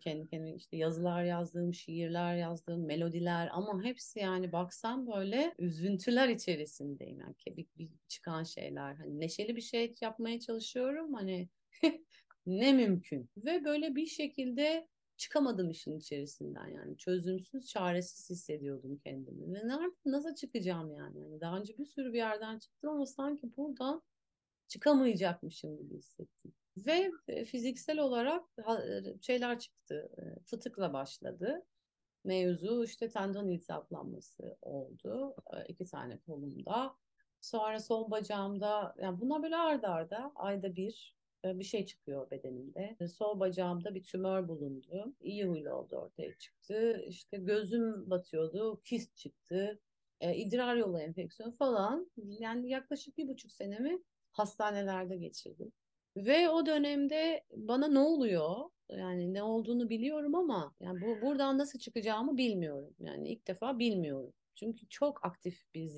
kendi 0.00 0.26
kendime 0.28 0.54
işte 0.54 0.76
yazılar 0.76 1.24
yazdığım, 1.24 1.74
şiirler 1.74 2.36
yazdığım, 2.36 2.86
melodiler 2.86 3.48
ama 3.52 3.84
hepsi 3.84 4.18
yani 4.18 4.52
baksam 4.52 5.06
böyle 5.06 5.54
üzüntüler 5.58 6.28
içerisindeyim. 6.28 7.20
Yani 7.20 7.34
bir, 7.46 7.66
bir 7.78 7.90
çıkan 8.08 8.44
şeyler. 8.44 8.94
Hani 8.94 9.20
neşeli 9.20 9.56
bir 9.56 9.60
şey 9.60 9.94
yapmaya 10.00 10.40
çalışıyorum. 10.40 11.14
Hani 11.14 11.48
ne 12.46 12.72
mümkün. 12.72 13.30
Ve 13.36 13.64
böyle 13.64 13.96
bir 13.96 14.06
şekilde 14.06 14.88
çıkamadım 15.20 15.70
işin 15.70 15.98
içerisinden 15.98 16.68
yani. 16.68 16.96
Çözümsüz, 16.96 17.66
çaresiz 17.66 18.30
hissediyordum 18.30 18.98
kendimi. 18.98 19.54
Ve 19.54 19.68
nerede, 19.68 19.94
nasıl 20.06 20.34
çıkacağım 20.34 20.92
yani? 20.92 21.20
yani? 21.20 21.40
Daha 21.40 21.58
önce 21.58 21.78
bir 21.78 21.86
sürü 21.86 22.12
bir 22.12 22.18
yerden 22.18 22.58
çıktım 22.58 22.90
ama 22.90 23.06
sanki 23.06 23.56
buradan 23.56 24.02
çıkamayacakmışım 24.68 25.78
gibi 25.78 25.98
hissettim. 25.98 26.52
Ve 26.76 27.10
e, 27.28 27.44
fiziksel 27.44 27.98
olarak 27.98 28.44
e, 28.58 29.20
şeyler 29.20 29.58
çıktı. 29.58 30.10
E, 30.18 30.40
fıtıkla 30.44 30.92
başladı. 30.92 31.66
Mevzu 32.24 32.84
işte 32.84 33.08
tendon 33.08 33.48
iltihaplanması 33.48 34.56
oldu. 34.62 35.34
iki 35.68 35.84
tane 35.84 36.18
kolumda. 36.18 36.96
Sonra 37.40 37.80
sol 37.80 38.10
bacağımda 38.10 38.94
yani 38.98 39.20
bunlar 39.20 39.42
böyle 39.42 39.56
arda 39.56 39.88
arda 39.88 40.32
ayda 40.34 40.76
bir 40.76 41.19
bir 41.44 41.64
şey 41.64 41.86
çıkıyor 41.86 42.30
bedenimde. 42.30 42.96
Sol 43.08 43.40
bacağımda 43.40 43.94
bir 43.94 44.02
tümör 44.02 44.48
bulundu. 44.48 45.14
İyi 45.20 45.44
huylu 45.44 45.72
oldu 45.72 45.96
ortaya 45.96 46.38
çıktı. 46.38 47.02
İşte 47.06 47.36
gözüm 47.36 48.10
batıyordu. 48.10 48.80
Kist 48.84 49.16
çıktı. 49.16 49.80
E, 50.20 50.36
idrar 50.36 50.76
yolu 50.76 51.00
enfeksiyonu 51.00 51.52
falan. 51.56 52.10
Yani 52.16 52.68
yaklaşık 52.68 53.18
bir 53.18 53.28
buçuk 53.28 53.52
senemi 53.52 54.02
hastanelerde 54.32 55.16
geçirdim. 55.16 55.72
Ve 56.16 56.48
o 56.48 56.66
dönemde 56.66 57.44
bana 57.56 57.88
ne 57.88 57.98
oluyor? 57.98 58.56
Yani 58.88 59.34
ne 59.34 59.42
olduğunu 59.42 59.90
biliyorum 59.90 60.34
ama 60.34 60.74
yani 60.80 61.00
bu 61.00 61.26
buradan 61.26 61.58
nasıl 61.58 61.78
çıkacağımı 61.78 62.36
bilmiyorum. 62.36 62.94
Yani 63.00 63.28
ilk 63.28 63.46
defa 63.46 63.78
bilmiyorum. 63.78 64.32
Çünkü 64.54 64.88
çok 64.88 65.24
aktif 65.24 65.74
bir 65.74 65.88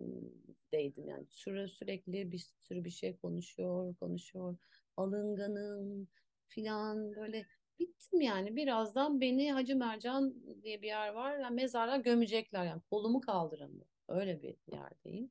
zihindeydim 0.00 1.08
yani 1.08 1.26
süre 1.26 1.68
sürekli 1.68 2.32
bir 2.32 2.38
sürü 2.38 2.84
bir 2.84 2.90
şey 2.90 3.16
konuşuyor, 3.16 3.94
konuşuyor. 3.96 4.56
Alınganım 4.96 6.08
filan 6.48 7.16
böyle 7.16 7.46
bittim 7.78 8.20
yani. 8.20 8.56
Birazdan 8.56 9.20
beni 9.20 9.52
Hacı 9.52 9.76
Mercan 9.76 10.34
diye 10.62 10.82
bir 10.82 10.86
yer 10.86 11.08
var. 11.08 11.38
Yani 11.38 11.54
mezara 11.54 11.96
gömecekler 11.96 12.64
yani 12.64 12.82
kolumu 12.90 13.20
kaldıramıyorum. 13.20 13.90
Öyle 14.08 14.42
bir 14.42 14.56
yerdeyim. 14.66 15.30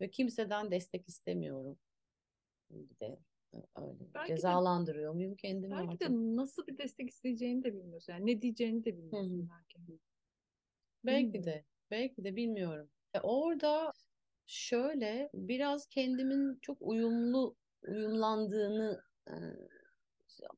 Ve 0.00 0.10
kimseden 0.10 0.70
destek 0.70 1.08
istemiyorum. 1.08 1.78
Bir 2.70 2.98
de 3.00 3.18
öyle. 3.76 4.14
Belki 4.14 4.28
Cezalandırıyor 4.28 5.12
de, 5.12 5.16
muyum 5.16 5.36
kendimi 5.36 5.70
belki 5.70 5.88
artık? 5.88 6.00
de 6.00 6.36
nasıl 6.36 6.66
bir 6.66 6.78
destek 6.78 7.10
isteyeceğini 7.10 7.64
de 7.64 7.74
bilmiyorsun. 7.74 8.12
Yani 8.12 8.26
ne 8.26 8.42
diyeceğini 8.42 8.84
de 8.84 8.96
bilmiyorsun 8.96 9.38
Hı-hı. 9.38 9.48
belki. 9.50 10.00
Belki 11.04 11.44
de. 11.44 11.64
Belki 11.90 12.24
de 12.24 12.36
bilmiyorum. 12.36 12.90
E 13.14 13.20
orada 13.20 13.92
şöyle 14.46 15.30
biraz 15.34 15.86
kendimin 15.86 16.58
çok 16.62 16.78
uyumlu 16.80 17.56
uyumlandığını 17.88 19.02
e, 19.28 19.34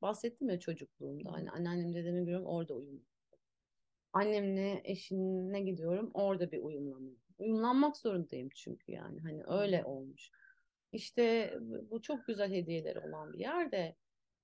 bahsettim 0.02 0.48
ya 0.48 0.60
çocukluğumda. 0.60 1.32
Hani 1.32 1.50
anneannem 1.50 1.94
dedemi 1.94 2.18
görüyorum 2.20 2.46
orada 2.46 2.74
uyumlu. 2.74 3.00
Annemle 4.12 4.80
eşine 4.84 5.60
gidiyorum 5.60 6.10
orada 6.14 6.52
bir 6.52 6.58
uyumlanma. 6.58 7.10
Uyumlanmak 7.38 7.96
zorundayım 7.96 8.48
çünkü 8.54 8.92
yani 8.92 9.20
hani 9.20 9.44
öyle 9.46 9.84
olmuş. 9.84 10.30
İşte 10.92 11.54
bu 11.90 12.02
çok 12.02 12.26
güzel 12.26 12.52
hediyeleri 12.52 13.00
olan 13.00 13.32
bir 13.32 13.38
yerde. 13.38 13.96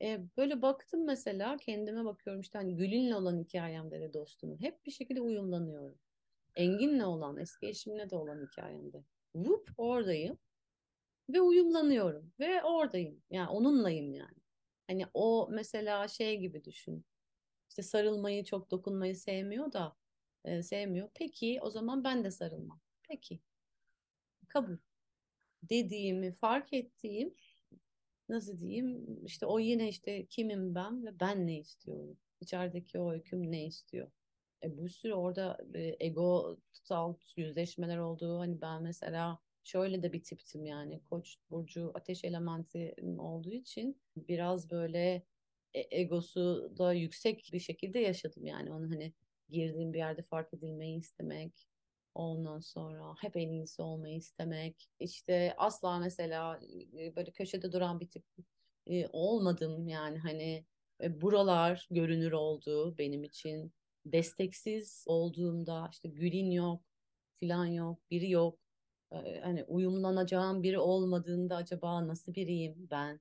E, 0.03 0.21
böyle 0.37 0.63
baktım 0.63 1.07
mesela 1.07 1.57
kendime 1.57 2.05
bakıyorum 2.05 2.41
işte 2.41 2.59
hani 2.59 2.77
Gül'inle 2.77 3.17
olan 3.17 3.39
hikayemde 3.39 4.01
de 4.01 4.13
dostumun 4.13 4.61
hep 4.61 4.87
bir 4.87 4.91
şekilde 4.91 5.21
uyumlanıyorum. 5.21 5.99
Engin'le 6.57 7.05
olan, 7.05 7.37
eski 7.39 7.67
eşimle 7.67 8.11
de 8.11 8.17
olan 8.17 8.47
hikayemde. 8.47 9.05
Vup 9.35 9.71
oradayım 9.77 10.39
ve 11.29 11.41
uyumlanıyorum 11.41 12.33
ve 12.41 12.63
oradayım. 12.63 13.23
Yani 13.31 13.49
onunlayım 13.49 14.13
yani. 14.15 14.39
Hani 14.87 15.07
o 15.15 15.49
mesela 15.51 16.09
şey 16.09 16.39
gibi 16.39 16.65
düşün. 16.65 17.05
İşte 17.69 17.83
sarılmayı 17.83 18.45
çok 18.45 18.71
dokunmayı 18.71 19.17
sevmiyor 19.17 19.73
da 19.73 19.97
e, 20.45 20.63
sevmiyor. 20.63 21.09
Peki 21.15 21.59
o 21.63 21.71
zaman 21.71 22.05
ben 22.05 22.25
de 22.25 22.31
sarılmam. 22.31 22.81
Peki. 23.09 23.41
Kabul 24.49 24.77
dediğimi 25.63 26.33
fark 26.33 26.73
ettiğim 26.73 27.35
nasıl 28.29 28.59
diyeyim 28.59 29.19
işte 29.25 29.47
o 29.47 29.59
yine 29.59 29.89
işte 29.89 30.27
kimim 30.27 30.75
ben 30.75 31.07
ve 31.07 31.21
ben 31.21 31.47
ne 31.47 31.59
istiyorum? 31.59 32.19
İçerideki 32.41 32.99
o 32.99 33.13
öyküm 33.13 33.51
ne 33.53 33.67
istiyor? 33.67 34.11
E, 34.65 34.79
bir 34.79 34.89
sürü 34.89 35.15
orada 35.15 35.59
e, 35.75 35.97
ego 36.01 36.59
tutal 36.75 37.15
yüzleşmeler 37.37 37.99
oldu. 37.99 38.39
Hani 38.39 38.61
ben 38.61 38.83
mesela 38.83 39.39
şöyle 39.65 40.03
de 40.03 40.13
bir 40.13 40.23
tiptim 40.23 40.67
yani 40.67 41.01
koç 41.11 41.37
burcu 41.51 41.93
ateş 41.95 42.25
elementi 42.25 42.95
olduğu 43.19 43.53
için 43.53 44.01
biraz 44.17 44.71
böyle 44.71 45.23
e, 45.75 46.01
egosu 46.01 46.73
da 46.79 46.93
yüksek 46.93 47.51
bir 47.53 47.61
şekilde 47.61 47.99
yaşadım 47.99 48.47
yani 48.47 48.73
onu 48.73 48.91
hani 48.91 49.13
girdiğim 49.51 49.93
bir 49.93 49.99
yerde 49.99 50.23
fark 50.23 50.55
edilmeyi 50.55 50.99
istemek 50.99 51.69
Ondan 52.15 52.61
sonra 52.61 53.15
hep 53.21 53.37
en 53.37 53.49
iyisi 53.49 53.83
olmayı 53.83 54.17
istemek. 54.17 54.89
İşte 55.01 55.55
asla 55.57 55.99
mesela 55.99 56.61
e, 56.99 57.17
böyle 57.17 57.31
köşede 57.31 57.73
duran 57.73 58.01
bir 58.01 58.09
tip 58.09 58.25
e, 58.87 59.07
olmadım 59.13 59.89
yani 59.89 60.19
hani 60.19 60.65
e, 61.03 61.21
buralar 61.21 61.89
görünür 61.91 62.33
oldu 62.33 62.99
benim 62.99 63.25
için. 63.25 63.73
Desteksiz 64.07 65.05
olduğumda 65.07 65.89
işte 65.93 66.09
Gül'in 66.09 66.51
yok, 66.51 66.83
filan 67.41 67.67
yok, 67.67 67.99
biri 68.11 68.31
yok. 68.31 68.59
Hani 69.43 69.65
uyumlanacağım 69.65 70.63
biri 70.63 70.79
olmadığında 70.79 71.57
acaba 71.57 72.09
nasıl 72.09 72.35
biriyim 72.35 72.89
ben? 72.91 73.21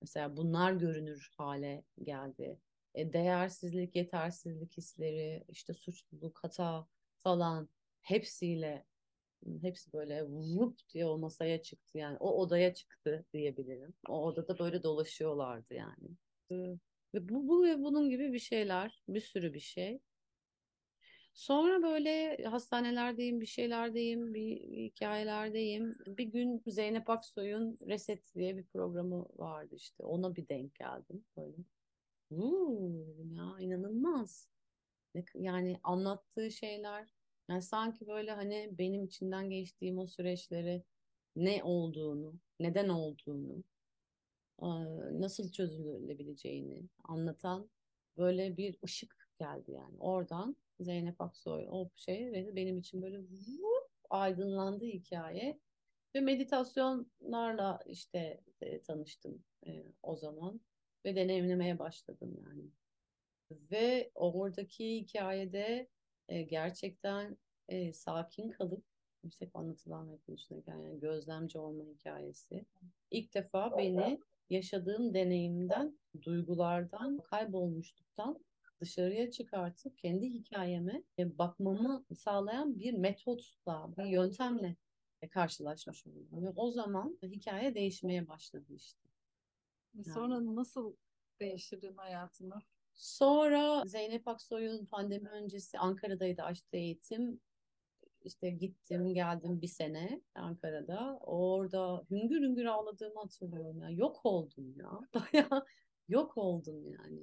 Mesela 0.00 0.36
bunlar 0.36 0.72
görünür 0.72 1.30
hale 1.36 1.84
geldi. 2.02 2.60
E, 2.94 3.12
değersizlik, 3.12 3.96
yetersizlik 3.96 4.76
hisleri, 4.76 5.44
işte 5.48 5.74
suçluluk, 5.74 6.38
hata 6.44 6.86
falan 7.18 7.68
hepsiyle 8.00 8.84
hepsi 9.60 9.92
böyle 9.92 10.24
vup 10.26 10.78
diye 10.94 11.06
o 11.06 11.18
masaya 11.18 11.62
çıktı 11.62 11.98
yani 11.98 12.16
o 12.20 12.30
odaya 12.40 12.74
çıktı 12.74 13.24
diyebilirim. 13.32 13.94
O 14.08 14.24
odada 14.26 14.58
böyle 14.58 14.82
dolaşıyorlardı 14.82 15.74
yani. 15.74 16.08
Ve 17.14 17.28
bu, 17.28 17.48
bu 17.48 17.64
ve 17.64 17.82
bunun 17.82 18.10
gibi 18.10 18.32
bir 18.32 18.38
şeyler, 18.38 19.02
bir 19.08 19.20
sürü 19.20 19.54
bir 19.54 19.60
şey. 19.60 20.00
Sonra 21.34 21.82
böyle 21.82 22.44
hastanelerdeyim, 22.44 23.40
bir 23.40 23.46
şeylerdeyim, 23.46 24.34
bir 24.34 24.60
hikayelerdeyim. 24.60 25.96
Bir 26.06 26.24
gün 26.24 26.62
Zeynep 26.66 27.10
Aksoy'un 27.10 27.78
Reset 27.86 28.34
diye 28.34 28.56
bir 28.56 28.66
programı 28.66 29.26
vardı 29.36 29.74
işte. 29.74 30.04
Ona 30.04 30.36
bir 30.36 30.48
denk 30.48 30.74
geldim 30.74 31.24
böyle. 31.36 31.56
Uuu, 32.30 33.26
ya 33.32 33.56
inanılmaz. 33.60 34.48
Yani 35.34 35.80
anlattığı 35.82 36.50
şeyler 36.50 37.08
yani 37.48 37.62
sanki 37.62 38.06
böyle 38.06 38.32
hani 38.32 38.68
benim 38.72 39.04
içinden 39.04 39.50
geçtiğim 39.50 39.98
o 39.98 40.06
süreçleri 40.06 40.82
ne 41.36 41.64
olduğunu, 41.64 42.34
neden 42.60 42.88
olduğunu, 42.88 43.64
nasıl 45.20 45.52
çözülebileceğini 45.52 46.88
anlatan 47.04 47.70
böyle 48.16 48.56
bir 48.56 48.78
ışık 48.84 49.28
geldi 49.38 49.72
yani. 49.72 49.96
Oradan 49.98 50.56
Zeynep 50.80 51.20
Aksoy 51.20 51.66
o 51.70 51.90
şey 51.96 52.32
ve 52.32 52.56
benim 52.56 52.78
için 52.78 53.02
böyle 53.02 53.18
vup, 53.18 53.90
aydınlandı 54.10 54.84
hikaye. 54.84 55.58
Ve 56.14 56.20
meditasyonlarla 56.20 57.80
işte 57.86 58.40
e, 58.60 58.82
tanıştım 58.82 59.44
e, 59.66 59.84
o 60.02 60.16
zaman 60.16 60.60
ve 61.04 61.16
deneyimlemeye 61.16 61.78
başladım 61.78 62.36
yani. 62.46 62.70
Ve 63.50 64.10
oradaki 64.14 64.96
hikayede 64.96 65.88
e, 66.28 66.42
gerçekten 66.42 67.36
e, 67.68 67.92
sakin 67.92 68.50
kalıp 68.50 68.84
yüksek 69.24 69.50
anlatılan 69.56 70.12
ve 70.12 70.18
konuşulurken 70.26 70.78
yani 70.78 71.00
gözlemci 71.00 71.58
olma 71.58 71.84
hikayesi. 71.84 72.66
İlk 73.10 73.34
defa 73.34 73.78
beni 73.78 74.20
yaşadığım 74.50 75.14
deneyimden, 75.14 75.98
duygulardan, 76.22 77.18
kaybolmuşluktan 77.18 78.44
dışarıya 78.80 79.30
çıkartıp 79.30 79.98
kendi 79.98 80.26
hikayeme 80.26 81.02
e, 81.18 81.38
bakmamı 81.38 82.04
sağlayan 82.14 82.78
bir 82.78 82.92
metotla, 82.92 83.90
bir 83.96 84.04
yöntemle 84.04 84.76
karşılaşmış 85.30 86.06
oldum. 86.06 86.44
Ve 86.44 86.52
o 86.56 86.70
zaman 86.70 87.18
hikaye 87.22 87.74
değişmeye 87.74 88.28
başladı 88.28 88.74
işte. 88.74 89.08
Sonra 90.14 90.34
yani. 90.34 90.56
nasıl 90.56 90.96
değiştirdin 91.40 91.96
hayatını? 91.96 92.54
Sonra 92.94 93.82
Zeynep 93.86 94.28
Aksoy'un 94.28 94.86
pandemi 94.86 95.28
öncesi 95.28 95.78
Ankara'daydı 95.78 96.42
açtığı 96.42 96.76
eğitim. 96.76 97.40
İşte 98.24 98.50
gittim 98.50 99.14
geldim 99.14 99.62
bir 99.62 99.68
sene 99.68 100.20
Ankara'da. 100.34 101.18
Orada 101.20 102.04
hüngür 102.10 102.42
hüngür 102.42 102.64
ağladığımı 102.64 103.20
hatırlıyorum 103.20 103.82
ya. 103.82 103.90
Yok 103.90 104.20
oldum 104.24 104.74
ya. 104.78 104.90
Baya 105.14 105.64
yok 106.08 106.38
oldum 106.38 106.92
yani. 106.92 107.22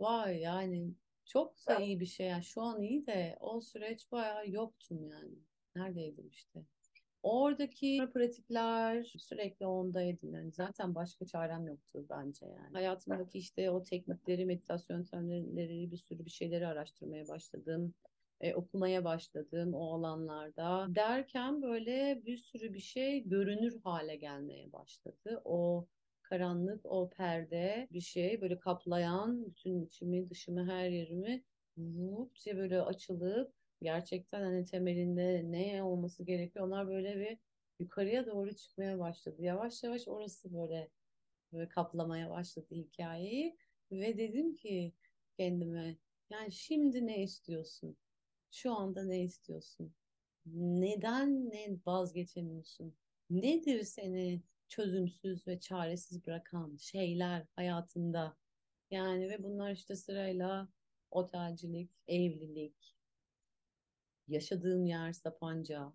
Vay 0.00 0.40
yani 0.40 0.94
çok 1.24 1.54
da 1.68 1.76
iyi 1.76 2.00
bir 2.00 2.06
şey. 2.06 2.26
Yani 2.26 2.44
şu 2.44 2.62
an 2.62 2.82
iyi 2.82 3.06
de 3.06 3.36
o 3.40 3.60
süreç 3.60 4.12
baya 4.12 4.44
yoktum 4.44 5.08
yani. 5.08 5.38
Neredeydim 5.76 6.28
işte. 6.28 6.64
Oradaki 7.22 8.08
pratikler 8.14 9.04
sürekli 9.04 9.66
ondaydım. 9.66 10.34
Yani 10.34 10.52
zaten 10.52 10.94
başka 10.94 11.26
çarem 11.26 11.66
yoktu 11.66 12.06
bence 12.10 12.46
yani. 12.46 12.72
Hayatımdaki 12.72 13.38
işte 13.38 13.70
o 13.70 13.82
teknikleri, 13.82 14.46
meditasyon 14.46 14.96
yöntemleri, 14.96 15.90
bir 15.90 15.96
sürü 15.96 16.24
bir 16.24 16.30
şeyleri 16.30 16.66
araştırmaya 16.66 17.28
başladım. 17.28 17.94
E, 18.40 18.54
okumaya 18.54 19.04
başladım 19.04 19.74
o 19.74 19.94
alanlarda. 19.94 20.86
Derken 20.94 21.62
böyle 21.62 22.22
bir 22.26 22.36
sürü 22.36 22.74
bir 22.74 22.78
şey 22.80 23.28
görünür 23.28 23.80
hale 23.84 24.16
gelmeye 24.16 24.72
başladı. 24.72 25.42
O 25.44 25.88
karanlık, 26.22 26.86
o 26.86 27.10
perde 27.10 27.88
bir 27.92 28.00
şey 28.00 28.40
böyle 28.40 28.58
kaplayan 28.58 29.46
bütün 29.46 29.86
içimi, 29.86 30.30
dışımı, 30.30 30.66
her 30.70 30.88
yerimi 30.90 31.44
vup 31.76 32.36
diye 32.44 32.56
böyle 32.56 32.82
açılıp 32.82 33.54
gerçekten 33.82 34.42
hani 34.42 34.64
temelinde 34.64 35.42
ne 35.44 35.82
olması 35.82 36.24
gerekiyor 36.24 36.66
onlar 36.66 36.88
böyle 36.88 37.16
bir 37.20 37.38
yukarıya 37.78 38.26
doğru 38.26 38.54
çıkmaya 38.56 38.98
başladı. 38.98 39.42
Yavaş 39.42 39.82
yavaş 39.82 40.08
orası 40.08 40.54
böyle, 40.54 40.90
böyle 41.52 41.68
kaplamaya 41.68 42.30
başladı 42.30 42.74
hikayeyi 42.74 43.56
ve 43.92 44.18
dedim 44.18 44.54
ki 44.54 44.94
kendime 45.38 45.96
yani 46.30 46.52
şimdi 46.52 47.06
ne 47.06 47.22
istiyorsun? 47.22 47.96
Şu 48.50 48.72
anda 48.72 49.04
ne 49.04 49.22
istiyorsun? 49.22 49.94
Neden 50.46 51.50
ne 51.50 51.78
vazgeçemiyorsun? 51.86 52.94
Nedir 53.30 53.82
seni 53.84 54.42
çözümsüz 54.68 55.48
ve 55.48 55.60
çaresiz 55.60 56.26
bırakan 56.26 56.76
şeyler 56.76 57.46
hayatında? 57.56 58.36
Yani 58.90 59.28
ve 59.30 59.42
bunlar 59.42 59.72
işte 59.72 59.96
sırayla 59.96 60.68
otelcilik, 61.10 61.90
evlilik, 62.08 62.96
yaşadığım 64.28 64.86
yer 64.86 65.12
Sapanca, 65.12 65.92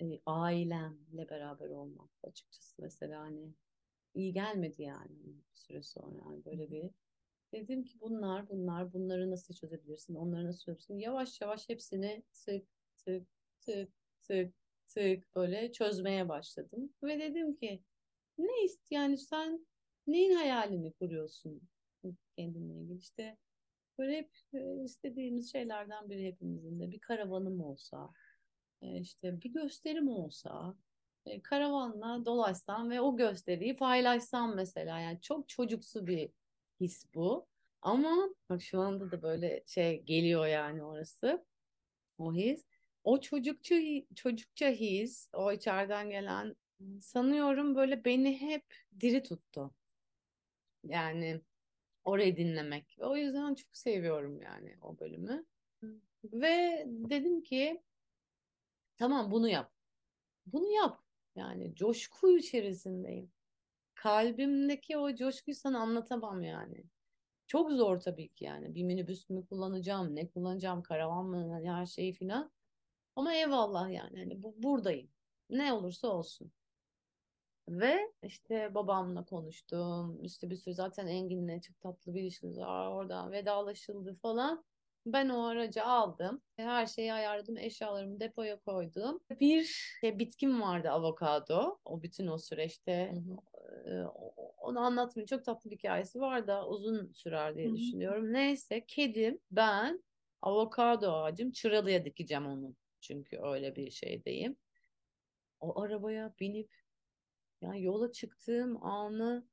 e, 0.00 0.20
ailemle 0.26 1.28
beraber 1.30 1.68
olmak 1.68 2.10
açıkçası 2.22 2.82
mesela 2.82 3.20
hani 3.20 3.54
iyi 4.14 4.32
gelmedi 4.32 4.82
yani 4.82 5.16
bir 5.26 5.42
süre 5.54 5.82
sonra 5.82 6.18
yani 6.26 6.44
böyle 6.44 6.70
bir 6.70 6.90
dedim 7.54 7.84
ki 7.84 8.00
bunlar 8.00 8.48
bunlar 8.48 8.92
bunları 8.92 9.30
nasıl 9.30 9.54
çözebilirsin? 9.54 10.14
Onları 10.14 10.46
nasıl 10.46 10.58
çözebilirsin? 10.64 10.98
Yavaş 10.98 11.40
yavaş 11.40 11.68
hepsini 11.68 12.22
tık 12.32 12.66
tık 12.98 13.26
tık 13.60 13.92
tık 14.22 14.54
tık 14.88 15.34
böyle 15.36 15.72
çözmeye 15.72 16.28
başladım. 16.28 16.90
Ve 17.02 17.20
dedim 17.20 17.56
ki 17.56 17.82
ne 18.38 18.64
ist 18.64 18.92
yani 18.92 19.18
sen 19.18 19.66
neyin 20.06 20.34
hayalini 20.34 20.92
kuruyorsun 20.92 21.60
kendinle 22.36 22.74
ilgili? 22.74 22.98
İşte 22.98 23.38
Böyle 23.98 24.16
hep 24.16 24.30
istediğimiz 24.84 25.52
şeylerden 25.52 26.10
biri 26.10 26.26
hepimizin 26.26 26.80
de. 26.80 26.90
Bir 26.90 27.00
karavanım 27.00 27.60
olsa, 27.60 28.10
işte 28.82 29.42
bir 29.42 29.52
gösterim 29.52 30.08
olsa, 30.08 30.74
karavanla 31.42 32.24
dolaşsam 32.24 32.90
ve 32.90 33.00
o 33.00 33.16
gösteriyi 33.16 33.76
paylaşsam 33.76 34.54
mesela. 34.54 35.00
Yani 35.00 35.20
çok 35.20 35.48
çocuksu 35.48 36.06
bir 36.06 36.30
his 36.80 37.06
bu. 37.14 37.46
Ama 37.82 38.28
bak 38.50 38.62
şu 38.62 38.80
anda 38.80 39.10
da 39.10 39.22
böyle 39.22 39.62
şey 39.66 40.02
geliyor 40.02 40.46
yani 40.46 40.84
orası. 40.84 41.44
O 42.18 42.34
his. 42.34 42.64
O 43.04 43.20
çocukça, 43.20 43.74
çocukça 44.14 44.68
his, 44.70 45.28
o 45.32 45.52
içeriden 45.52 46.10
gelen 46.10 46.56
sanıyorum 47.00 47.74
böyle 47.74 48.04
beni 48.04 48.40
hep 48.40 48.64
diri 49.00 49.22
tuttu. 49.22 49.74
Yani 50.84 51.40
orayı 52.04 52.36
dinlemek. 52.36 52.96
Ve 52.98 53.04
o 53.04 53.16
yüzden 53.16 53.54
çok 53.54 53.76
seviyorum 53.76 54.42
yani 54.42 54.76
o 54.80 54.98
bölümü. 54.98 55.44
Ve 56.24 56.84
dedim 56.86 57.42
ki 57.42 57.82
tamam 58.96 59.30
bunu 59.30 59.48
yap. 59.48 59.72
Bunu 60.46 60.68
yap. 60.68 61.00
Yani 61.36 61.74
coşku 61.74 62.38
içerisindeyim. 62.38 63.32
Kalbimdeki 64.04 64.98
o 64.98 65.14
coşkuyu 65.14 65.54
sana 65.54 65.78
anlatamam 65.78 66.42
yani. 66.42 66.84
Çok 67.46 67.72
zor 67.72 68.00
tabii 68.00 68.28
ki 68.28 68.44
yani. 68.44 68.74
Bir 68.74 68.84
minibüs 68.84 69.30
mü 69.30 69.46
kullanacağım, 69.46 70.16
ne 70.16 70.28
kullanacağım, 70.30 70.82
karavan 70.82 71.26
mı, 71.26 71.52
hani 71.52 71.70
her 71.70 71.86
şeyi 71.86 72.12
filan. 72.12 72.52
Ama 73.16 73.34
eyvallah 73.34 73.90
yani. 73.90 74.18
Hani 74.18 74.42
bu, 74.42 74.54
buradayım. 74.62 75.10
Ne 75.50 75.72
olursa 75.72 76.08
olsun. 76.08 76.52
Ve 77.68 78.12
işte 78.22 78.74
babamla 78.74 79.24
konuştum. 79.24 80.24
İşte 80.24 80.50
bir 80.50 80.56
sürü 80.56 80.74
zaten 80.74 81.06
Engin'le 81.06 81.60
çok 81.60 81.80
tatlı 81.80 82.14
bir 82.14 82.22
ilişkimiz 82.22 82.58
var. 82.58 82.88
Oradan 82.88 83.32
vedalaşıldı 83.32 84.14
falan. 84.22 84.64
Ben 85.06 85.28
o 85.28 85.44
aracı 85.46 85.84
aldım. 85.84 86.42
Her 86.56 86.86
şeyi 86.86 87.12
ayarladım. 87.12 87.56
Eşyalarımı 87.56 88.20
depoya 88.20 88.60
koydum. 88.60 89.20
Bir 89.40 89.64
şey, 90.00 90.18
bitkim 90.18 90.62
vardı 90.62 90.90
avokado. 90.90 91.78
O 91.84 92.02
bütün 92.02 92.26
o 92.26 92.38
süreçte 92.38 93.12
hı 93.14 93.90
hı. 93.90 94.08
onu 94.58 94.80
anlatmayayım. 94.80 95.26
Çok 95.26 95.44
tatlı 95.44 95.70
bir 95.70 95.76
hikayesi 95.76 96.20
var 96.20 96.46
da 96.46 96.68
uzun 96.68 97.12
sürer 97.12 97.56
diye 97.56 97.66
hı 97.66 97.70
hı. 97.70 97.76
düşünüyorum. 97.76 98.32
Neyse 98.32 98.84
kedim 98.86 99.40
ben 99.50 100.04
avokado 100.42 101.12
ağacım 101.12 101.50
çıralıya 101.50 102.04
dikeceğim 102.04 102.46
onu. 102.46 102.74
Çünkü 103.00 103.38
öyle 103.42 103.76
bir 103.76 103.90
şeydeyim. 103.90 104.56
O 105.60 105.80
arabaya 105.80 106.34
binip 106.40 106.70
yani 107.60 107.82
yola 107.82 108.12
çıktığım 108.12 108.84
anı 108.84 109.48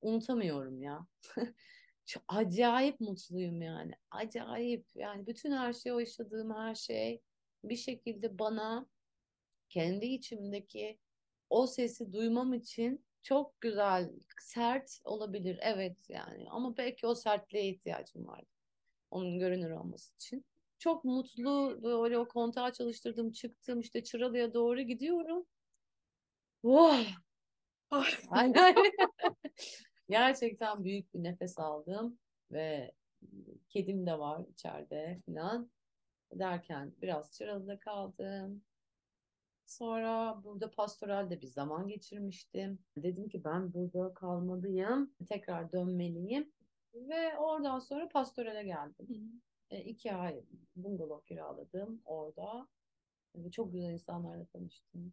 unutamıyorum 0.00 0.82
ya. 0.82 1.06
Çok 2.06 2.22
acayip 2.28 3.00
mutluyum 3.00 3.62
yani. 3.62 3.92
Acayip 4.10 4.86
yani 4.94 5.26
bütün 5.26 5.52
her 5.52 5.72
şey 5.72 5.92
o 5.92 5.98
yaşadığım 5.98 6.54
her 6.54 6.74
şey 6.74 7.22
bir 7.64 7.76
şekilde 7.76 8.38
bana 8.38 8.86
kendi 9.68 10.06
içimdeki 10.06 10.98
o 11.50 11.66
sesi 11.66 12.12
duymam 12.12 12.54
için 12.54 13.04
çok 13.22 13.60
güzel, 13.60 14.10
sert 14.40 15.00
olabilir 15.04 15.58
evet 15.62 15.96
yani 16.08 16.50
ama 16.50 16.76
belki 16.76 17.06
o 17.06 17.14
sertliğe 17.14 17.68
ihtiyacım 17.68 18.26
vardı. 18.26 18.46
Onun 19.10 19.38
görünür 19.38 19.70
olması 19.70 20.14
için. 20.14 20.44
Çok 20.78 21.04
mutlu 21.04 21.80
böyle 21.82 22.18
o 22.18 22.28
kontağı 22.28 22.72
çalıştırdım 22.72 23.32
çıktım 23.32 23.80
işte 23.80 24.04
Çıralı'ya 24.04 24.54
doğru 24.54 24.80
gidiyorum. 24.80 25.46
Oh, 27.90 28.04
Gerçekten 30.08 30.84
büyük 30.84 31.14
bir 31.14 31.22
nefes 31.22 31.58
aldım 31.58 32.18
ve 32.52 32.92
kedim 33.68 34.06
de 34.06 34.18
var 34.18 34.44
içeride 34.52 35.20
falan 35.26 35.70
derken 36.32 36.92
biraz 37.02 37.32
Çıralı'da 37.32 37.80
kaldım. 37.80 38.62
Sonra 39.66 40.40
burada 40.44 40.70
pastoralde 40.70 41.40
bir 41.40 41.46
zaman 41.46 41.88
geçirmiştim. 41.88 42.78
Dedim 42.96 43.28
ki 43.28 43.44
ben 43.44 43.74
burada 43.74 44.14
kalmalıyım, 44.14 45.14
tekrar 45.28 45.72
dönmeliyim. 45.72 46.52
Ve 46.94 47.38
oradan 47.38 47.78
sonra 47.78 48.08
pastorale 48.08 48.62
geldim. 48.62 49.42
E, 49.70 49.80
iki 49.84 50.12
ay 50.14 50.44
bungalov 50.76 51.20
kiraladım 51.20 52.02
orada. 52.04 52.68
E, 53.34 53.50
çok 53.50 53.72
güzel 53.72 53.90
insanlarla 53.90 54.44
tanıştım. 54.44 55.12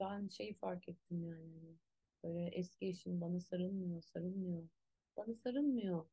Ben 0.00 0.28
şeyi 0.28 0.54
fark 0.54 0.88
ettim 0.88 1.24
yani 1.24 1.76
Böyle 2.24 2.46
eski 2.46 2.86
eşim 2.86 3.20
bana 3.20 3.40
sarılmıyor, 3.40 4.02
sarılmıyor. 4.02 4.68
Bana 5.16 5.34
sarılmıyor. 5.34 6.06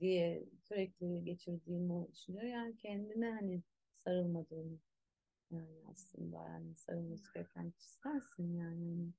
diye 0.00 0.44
sürekli 0.58 1.24
geçirdiğim 1.24 1.90
o 1.90 2.08
düşünüyor. 2.12 2.44
Yani 2.44 2.76
kendine 2.76 3.30
hani 3.30 3.62
sarılmadığını 3.94 4.78
yani 5.50 5.82
aslında 5.90 6.36
yani 6.36 6.74
sarılması 6.76 7.34
gereken 7.34 7.70
kişi 7.70 7.90
sensin 7.90 8.56
yani 8.56 8.84
hani 8.84 9.12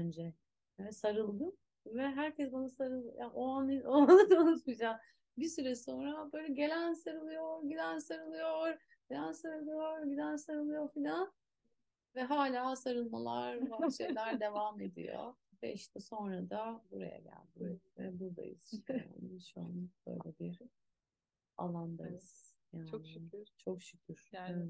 önce. 0.00 0.34
Yani 0.78 0.92
sarıldım 0.92 1.52
ve 1.86 2.02
herkes 2.02 2.52
bana 2.52 2.68
sarıl 2.68 3.04
yani 3.18 3.32
o 3.34 3.48
an 3.48 3.82
o 3.86 3.92
anı 3.92 4.30
da 4.30 4.40
unutmayacağım. 4.40 4.98
Bir 5.38 5.48
süre 5.48 5.76
sonra 5.76 6.32
böyle 6.32 6.52
gelen 6.52 6.94
sarılıyor, 6.94 7.62
giden 7.62 7.98
sarılıyor, 7.98 8.78
giden 9.08 9.32
sarılıyor, 9.32 10.02
giden 10.04 10.36
sarılıyor 10.36 10.92
filan. 10.92 11.32
Ve 12.14 12.22
hala 12.22 12.76
sarılmalar, 12.76 13.58
şeyler 13.98 14.40
devam 14.40 14.80
ediyor. 14.80 15.34
Ve 15.62 15.72
işte 15.74 16.00
sonra 16.00 16.50
da 16.50 16.84
buraya 16.90 17.18
geldik 17.18 17.98
ve 17.98 18.20
buradayız. 18.20 18.72
Yani 18.88 19.40
şu 19.40 19.60
an 19.60 19.90
böyle 20.06 20.38
bir 20.40 20.58
alandayız. 21.56 22.54
Yani 22.72 22.90
Çok 22.90 23.06
şükür. 23.06 23.48
Çok 23.58 23.82
şükür. 23.82 24.28
Yani 24.32 24.62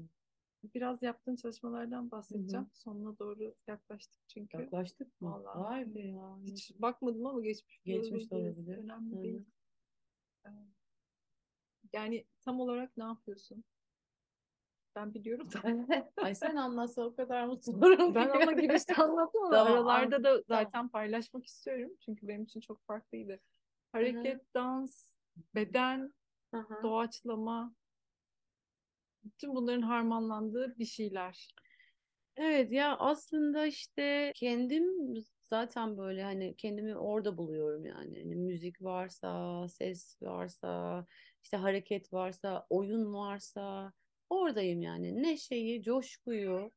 Evet. 0.63 0.73
biraz 0.75 1.03
yaptığın 1.03 1.35
çalışmalardan 1.35 2.11
bahsedeceğim. 2.11 2.69
Sonuna 2.73 3.19
doğru 3.19 3.55
yaklaştık 3.67 4.21
çünkü. 4.27 4.57
Yaklaştık 4.57 5.21
mı? 5.21 5.29
Vallahi. 5.29 5.59
Vay 5.59 5.95
be 5.95 6.01
ya. 6.01 6.39
Hiç 6.43 6.81
bakmadım 6.81 7.25
ama 7.25 7.41
geçmiş. 7.41 7.81
Geçmiş 7.83 8.31
de 8.31 8.35
olabilir. 8.35 8.77
Önemli 8.77 9.17
Hı 9.17 9.23
değil. 9.23 9.45
Yani 11.93 12.25
tam 12.41 12.59
olarak 12.59 12.97
ne 12.97 13.03
yapıyorsun? 13.03 13.63
Ben 14.95 15.13
biliyorum. 15.13 15.49
Ay 16.17 16.35
sen 16.35 16.55
anlatsa 16.55 17.01
o 17.01 17.15
kadar 17.15 17.45
mutlu 17.45 17.73
olurum 17.73 18.15
Ben 18.15 18.29
ama 18.29 18.51
girişte 18.51 18.95
anlattım 18.95 19.43
ama 19.43 19.55
Tamam, 19.55 19.73
aralarda 19.73 20.23
da 20.23 20.41
zaten 20.47 20.89
paylaşmak 20.89 21.45
istiyorum. 21.45 21.91
Çünkü 22.05 22.27
benim 22.27 22.43
için 22.43 22.59
çok 22.59 22.85
farklıydı. 22.85 23.39
Hareket, 23.91 24.53
dans, 24.55 25.13
beden, 25.55 26.13
Hı 26.53 26.57
hı. 26.57 26.83
doğaçlama, 26.83 27.75
bütün 29.23 29.55
bunların 29.55 29.81
harmanlandığı 29.81 30.77
bir 30.77 30.85
şeyler. 30.85 31.55
Evet 32.35 32.71
ya 32.71 32.97
aslında 32.97 33.65
işte 33.65 34.31
kendim 34.35 35.13
zaten 35.41 35.97
böyle 35.97 36.23
hani 36.23 36.55
kendimi 36.55 36.97
orada 36.97 37.37
buluyorum 37.37 37.85
yani. 37.85 38.19
Hani 38.19 38.35
müzik 38.35 38.81
varsa, 38.81 39.67
ses 39.67 40.21
varsa, 40.21 41.05
işte 41.43 41.57
hareket 41.57 42.13
varsa, 42.13 42.65
oyun 42.69 43.13
varsa 43.13 43.93
oradayım 44.31 44.81
yani. 44.81 45.23
Neşeyi, 45.23 45.83
coşkuyu 45.83 46.71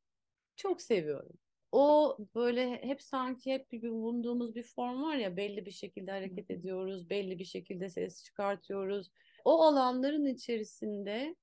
çok 0.57 0.83
seviyorum. 0.83 1.39
O 1.73 2.17
böyle 2.35 2.83
hep 2.83 3.03
sanki 3.03 3.53
hep 3.53 3.73
bir 3.73 3.91
bulunduğumuz 3.91 4.55
bir 4.55 4.63
form 4.63 5.03
var 5.03 5.17
ya 5.17 5.37
belli 5.37 5.67
bir 5.67 5.71
şekilde 5.71 6.11
hareket 6.11 6.51
ediyoruz, 6.51 7.11
belli 7.11 7.39
bir 7.39 7.45
şekilde 7.45 7.89
ses 7.89 8.25
çıkartıyoruz. 8.25 9.11
O 9.45 9.63
alanların 9.63 10.27
içerisinde 10.27 11.37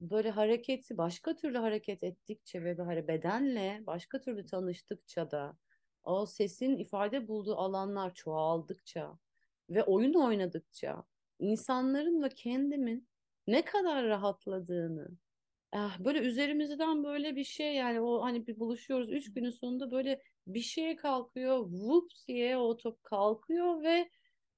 böyle 0.00 0.30
hareketi 0.30 0.98
başka 0.98 1.36
türlü 1.36 1.58
hareket 1.58 2.02
ettikçe 2.02 2.64
ve 2.64 2.78
böyle 2.78 3.08
bedenle 3.08 3.82
başka 3.86 4.20
türlü 4.20 4.46
tanıştıkça 4.46 5.30
da 5.30 5.56
o 6.04 6.26
sesin 6.26 6.76
ifade 6.76 7.28
bulduğu 7.28 7.56
alanlar 7.56 8.14
çoğaldıkça 8.14 9.18
ve 9.70 9.84
oyun 9.84 10.14
oynadıkça 10.14 11.04
insanların 11.38 12.22
ve 12.22 12.28
kendimin 12.28 13.08
ne 13.46 13.64
kadar 13.64 14.06
rahatladığını 14.06 15.08
ah, 15.72 15.98
böyle 15.98 16.18
üzerimizden 16.18 17.04
böyle 17.04 17.36
bir 17.36 17.44
şey 17.44 17.74
yani 17.74 18.00
o 18.00 18.22
hani 18.22 18.46
bir 18.46 18.58
buluşuyoruz 18.58 19.12
üç 19.12 19.32
günün 19.34 19.50
sonunda 19.50 19.90
böyle 19.90 20.22
bir 20.46 20.60
şeye 20.60 20.96
kalkıyor 20.96 21.58
vup 21.58 22.10
diye 22.28 22.56
o 22.56 22.76
top 22.76 23.02
kalkıyor 23.04 23.82
ve 23.82 24.10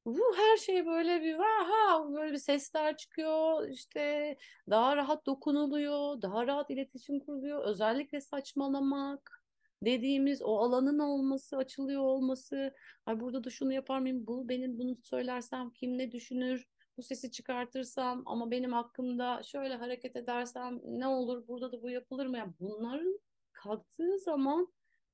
bu 0.06 0.36
her 0.36 0.56
şey 0.56 0.86
böyle 0.86 1.22
bir 1.22 1.34
vaha 1.34 2.12
böyle 2.14 2.32
bir 2.32 2.38
sesler 2.38 2.96
çıkıyor 2.96 3.68
işte 3.68 4.36
daha 4.70 4.96
rahat 4.96 5.26
dokunuluyor 5.26 6.22
daha 6.22 6.46
rahat 6.46 6.70
iletişim 6.70 7.20
kuruluyor. 7.20 7.64
Özellikle 7.64 8.20
saçmalamak 8.20 9.42
dediğimiz 9.84 10.42
o 10.42 10.58
alanın 10.58 10.98
olması 10.98 11.56
açılıyor 11.56 12.02
olması. 12.02 12.74
Ay 13.06 13.20
burada 13.20 13.44
da 13.44 13.50
şunu 13.50 13.72
yapar 13.72 13.98
mıyım? 14.00 14.26
Bu 14.26 14.48
benim 14.48 14.78
bunu 14.78 14.96
söylersem 14.96 15.70
kim 15.70 15.98
ne 15.98 16.12
düşünür 16.12 16.66
bu 16.98 17.02
sesi 17.02 17.30
çıkartırsam 17.30 18.22
ama 18.26 18.50
benim 18.50 18.72
hakkımda 18.72 19.42
şöyle 19.42 19.74
hareket 19.74 20.16
edersem 20.16 20.80
ne 20.84 21.06
olur 21.06 21.48
burada 21.48 21.72
da 21.72 21.82
bu 21.82 21.90
yapılır 21.90 22.26
mı 22.26 22.38
yani 22.38 22.52
bunların 22.60 23.20
kalktığı 23.52 24.18
zaman 24.18 24.72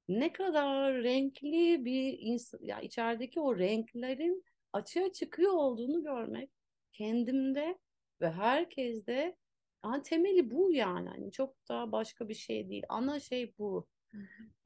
ne 0.09 0.33
kadar 0.33 0.95
renkli 1.03 1.85
bir 1.85 2.17
insan 2.21 2.59
ya 2.63 2.81
içerideki 2.81 3.41
o 3.41 3.59
renklerin 3.59 4.45
açığa 4.73 5.13
çıkıyor 5.13 5.53
olduğunu 5.53 6.03
görmek 6.03 6.51
kendimde 6.93 7.79
ve 8.21 8.31
herkeste 8.31 9.37
yani 9.85 10.03
temeli 10.03 10.51
bu 10.51 10.73
yani. 10.73 11.09
Hani 11.09 11.33
çok 11.33 11.57
daha 11.69 11.93
başka 11.93 12.29
bir 12.29 12.35
şey 12.35 12.69
değil. 12.69 12.83
Ana 12.89 13.21
şey 13.21 13.55
bu. 13.59 13.87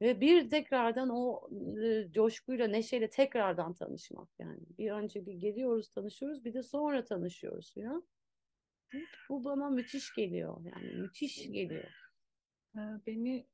Ve 0.01 0.21
bir 0.21 0.49
tekrardan 0.49 1.09
o 1.09 1.49
e, 1.83 2.11
coşkuyla, 2.11 2.67
neşeyle 2.67 3.09
tekrardan 3.09 3.73
tanışmak 3.73 4.29
yani. 4.39 4.59
Bir 4.77 4.91
önce 4.91 5.25
bir 5.25 5.33
geliyoruz, 5.33 5.89
tanışıyoruz, 5.89 6.45
bir 6.45 6.53
de 6.53 6.63
sonra 6.63 7.05
tanışıyoruz 7.05 7.73
ya. 7.75 8.01
Bu 9.29 9.43
bana 9.43 9.69
müthiş 9.69 10.13
geliyor. 10.13 10.61
Yani 10.63 10.95
müthiş 10.95 11.51
geliyor. 11.51 11.91
Beni 12.75 13.47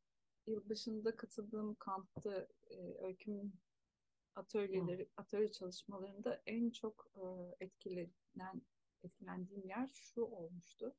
yılbaşında 0.48 1.16
katıldığım 1.16 1.76
kampta 1.76 2.48
e, 2.70 2.78
öykümün 3.02 3.54
atölyeleri, 4.36 5.10
atölye 5.18 5.52
çalışmalarında 5.52 6.41
en 6.46 6.70
çok 6.70 7.12
e, 7.16 7.26
etkilenen, 7.66 8.62
etkilendiğim 9.04 9.68
yer 9.68 9.89
şu 9.93 10.22
olmuştu. 10.22 10.96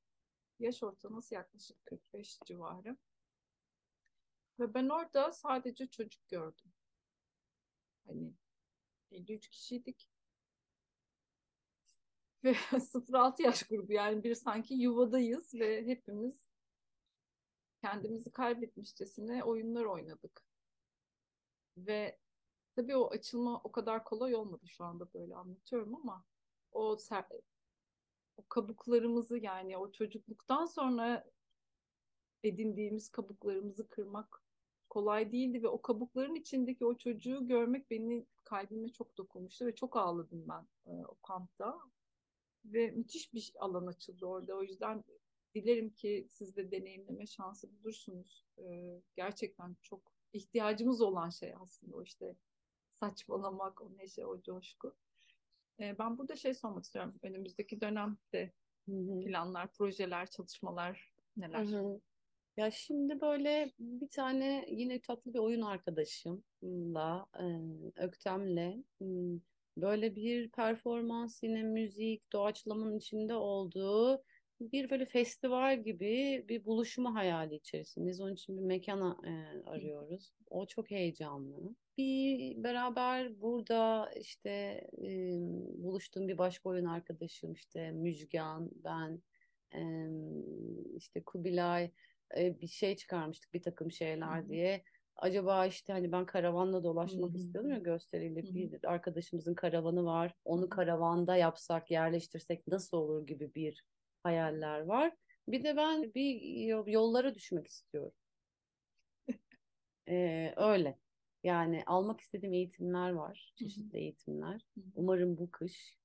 Yaş 0.59 0.83
ortalaması 0.83 1.35
yaklaşık 1.35 1.85
45 1.85 2.39
civarı. 2.47 2.97
Ve 4.61 4.75
ben 4.75 4.89
orada 4.89 5.33
sadece 5.33 5.87
çocuk 5.87 6.29
gördüm. 6.29 6.73
Hani 8.07 8.33
53 9.11 9.49
kişiydik. 9.49 10.11
Ve 12.45 12.53
0-6 12.53 13.43
yaş 13.43 13.63
grubu 13.63 13.93
yani 13.93 14.25
bir 14.25 14.35
sanki 14.35 14.75
yuvadayız 14.75 15.55
ve 15.55 15.87
hepimiz 15.87 16.49
kendimizi 17.83 18.33
kaybetmişçesine 18.33 19.45
oyunlar 19.45 19.85
oynadık. 19.85 20.45
Ve 21.77 22.19
tabii 22.77 22.97
o 22.97 23.11
açılma 23.11 23.61
o 23.65 23.73
kadar 23.73 24.05
kolay 24.05 24.35
olmadı 24.35 24.69
şu 24.69 24.85
anda 24.85 25.13
böyle 25.15 25.35
anlatıyorum 25.35 25.95
ama 25.95 26.25
o 26.73 26.95
ser- 26.95 27.43
o 28.37 28.47
kabuklarımızı 28.49 29.39
yani 29.39 29.79
o 29.79 29.93
çocukluktan 29.93 30.67
sonra 30.67 31.31
edindiğimiz 32.45 33.09
kabuklarımızı 33.09 33.89
kırmak 33.89 34.46
kolay 34.89 35.33
değildi 35.33 35.63
ve 35.63 35.69
o 35.69 35.83
kabukların 35.83 36.35
içindeki 36.35 36.87
o 36.87 36.97
çocuğu 36.97 37.49
görmek 37.49 37.91
beni 37.91 38.27
kalbime 38.45 38.89
çok 38.89 39.17
dokunmuştu 39.17 39.67
ve 39.67 39.75
çok 39.75 39.97
ağladım 39.97 40.45
ben 40.49 40.93
e, 40.93 41.05
o 41.07 41.15
kampta. 41.23 41.79
Ve 42.65 42.91
müthiş 42.91 43.35
bir 43.35 43.53
alan 43.59 43.87
açıldı 43.87 44.27
orada. 44.27 44.55
O 44.55 44.63
yüzden 44.63 45.05
dilerim 45.55 45.91
ki 45.91 46.27
siz 46.31 46.57
de 46.57 46.71
deneyimleme 46.71 47.27
şansı 47.27 47.79
bulursunuz. 47.79 48.45
E, 48.59 48.65
gerçekten 49.17 49.77
çok 49.83 50.01
ihtiyacımız 50.33 51.01
olan 51.01 51.31
şey 51.31 51.55
aslında 51.61 51.97
o 51.97 52.03
işte 52.03 52.37
saçmalamak, 52.91 53.83
o 53.83 53.97
neşe, 53.97 54.27
o 54.27 54.43
coşku. 54.43 54.95
E, 55.81 55.99
ben 55.99 56.19
burada 56.19 56.37
şey 56.37 56.55
sormak 56.55 56.85
istiyorum. 56.85 57.15
Önümüzdeki 57.23 57.81
dönemde 57.81 58.53
Hı 58.89 58.93
hı. 58.93 59.21
planlar, 59.21 59.73
projeler, 59.73 60.27
çalışmalar 60.31 61.13
neler? 61.37 61.67
Hı 61.67 61.79
hı. 61.79 62.01
Ya 62.57 62.71
şimdi 62.71 63.21
böyle 63.21 63.73
bir 63.79 64.09
tane 64.09 64.65
yine 64.71 65.01
tatlı 65.01 65.35
bir 65.35 65.39
oyun 65.39 65.61
arkadaşımla, 65.63 67.27
e, 67.41 67.45
Öktem'le 68.03 68.85
m, 69.01 69.41
böyle 69.77 70.17
bir 70.17 70.51
performans 70.51 71.43
yine 71.43 71.63
müzik, 71.63 72.33
doğaçlamanın 72.33 72.99
içinde 72.99 73.35
olduğu 73.35 74.23
bir 74.61 74.91
böyle 74.91 75.05
festival 75.07 75.83
gibi 75.83 76.45
bir 76.49 76.65
buluşma 76.65 77.15
hayali 77.15 77.55
içerisindeyiz. 77.55 78.21
Onun 78.21 78.35
için 78.35 78.57
bir 78.59 78.63
mekana 78.63 79.17
e, 79.27 79.63
arıyoruz. 79.71 80.33
O 80.51 80.67
çok 80.67 80.91
heyecanlı. 80.91 81.75
Bir 81.99 82.63
beraber 82.63 83.41
burada 83.41 84.11
işte 84.21 84.51
e, 85.03 85.09
buluştuğum 85.83 86.29
bir 86.29 86.39
başka 86.39 86.69
oyun 86.69 86.85
arkadaşım 86.85 87.53
işte 87.53 87.91
Müjgan, 87.93 88.71
ben, 88.85 89.23
e, 89.75 89.81
işte 90.97 91.23
Kubilay 91.25 91.91
e, 92.37 92.61
bir 92.61 92.67
şey 92.67 92.97
çıkarmıştık 92.97 93.55
bir 93.55 93.63
takım 93.63 93.93
şeyler 93.93 94.39
Hı 94.39 94.45
hı. 94.45 94.49
diye. 94.49 94.83
Acaba 95.17 95.67
işte 95.67 95.93
hani 95.93 96.13
ben 96.13 96.27
karavanla 96.27 96.85
dolaşmak 96.85 97.31
Hı 97.31 97.35
hı. 97.35 97.37
istiyordum 97.39 97.71
ya 97.71 97.79
gösteriyle 97.79 98.43
Hı 98.43 98.47
hı. 98.47 98.55
bir 98.55 98.85
arkadaşımızın 98.85 99.55
karavanı 99.55 100.05
var. 100.05 100.35
Onu 100.45 100.69
karavanda 100.69 101.37
yapsak, 101.37 101.91
yerleştirsek 101.91 102.67
nasıl 102.67 102.97
olur 102.97 103.27
gibi 103.27 103.55
bir 103.55 103.85
hayaller 104.23 104.81
var. 104.81 105.13
Bir 105.49 105.65
de 105.65 105.77
ben 105.77 106.15
bir 106.15 106.41
yo- 106.67 106.85
yollara 106.87 107.35
düşmek 107.35 107.67
istiyorum. 107.67 108.13
Ee, 110.09 110.55
öyle. 110.57 110.99
Yani 111.45 111.83
almak 111.87 112.21
istediğim 112.21 112.53
eğitimler 112.53 113.11
var. 113.11 113.53
Çeşitli 113.57 113.99
eğitimler. 113.99 114.67
Umarım 114.95 115.39
bu 115.39 115.51
kış 115.51 115.97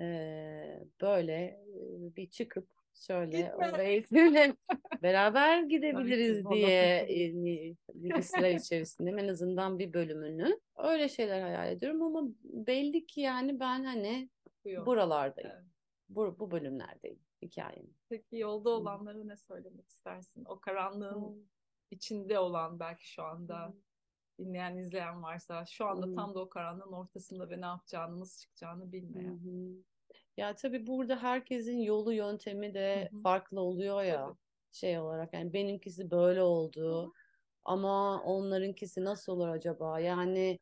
Ee, 0.00 0.84
böyle 1.00 1.32
e, 1.32 2.16
bir 2.16 2.30
çıkıp 2.30 2.68
şöyle 2.96 3.36
Gitme. 3.36 3.72
o 3.74 3.76
eğitimle 3.78 4.56
beraber 5.02 5.60
Tabii 5.60 5.68
gidebiliriz 5.68 6.44
ki, 6.44 6.50
diye 6.50 6.96
e, 6.96 7.34
listeler 7.94 8.54
içerisinde 8.54 9.10
en 9.10 9.28
azından 9.28 9.78
bir 9.78 9.92
bölümünü 9.92 10.60
öyle 10.76 11.08
şeyler 11.08 11.42
hayal 11.42 11.72
ediyorum 11.72 12.02
ama 12.02 12.28
belli 12.44 13.06
ki 13.06 13.20
yani 13.20 13.60
ben 13.60 13.84
hani 13.84 14.28
yok. 14.64 14.86
buralardayım. 14.86 15.50
Evet. 15.54 15.64
Bu, 16.08 16.38
bu 16.38 16.50
bölümlerdeyim 16.50 17.20
hikayenin. 17.42 17.96
Peki 18.08 18.38
yolda 18.38 18.70
olanlara 18.70 19.24
ne 19.24 19.36
söylemek 19.36 19.88
istersin? 19.88 20.44
O 20.44 20.60
karanlığın 20.60 21.48
içinde 21.90 22.38
olan 22.38 22.80
belki 22.80 23.12
şu 23.12 23.22
anda 23.22 23.74
dinleyen 24.38 24.76
izleyen 24.76 25.22
varsa 25.22 25.66
şu 25.66 25.86
anda 25.86 26.06
Hı. 26.06 26.14
tam 26.14 26.34
da 26.34 26.40
o 26.40 26.48
karanlığın 26.48 26.92
ortasında 26.92 27.50
ve 27.50 27.60
ne 27.60 27.66
yapacağını 27.66 28.20
nasıl 28.20 28.40
çıkacağını 28.40 28.92
bilmeyen. 28.92 29.34
hı. 29.34 29.82
Ya 30.36 30.54
tabii 30.54 30.86
burada 30.86 31.22
herkesin 31.22 31.78
yolu 31.78 32.12
yöntemi 32.12 32.74
de 32.74 33.10
Hı 33.10 33.16
hı. 33.16 33.22
farklı 33.22 33.60
oluyor 33.60 34.02
ya 34.02 34.26
Tabii. 34.26 34.36
şey 34.72 34.98
olarak 34.98 35.34
yani 35.34 35.52
benimkisi 35.52 36.10
böyle 36.10 36.42
oldu 36.42 37.12
ama 37.64 38.22
onlarınkisi 38.24 39.04
nasıl 39.04 39.32
olur 39.32 39.48
acaba? 39.48 40.00
Yani 40.00 40.58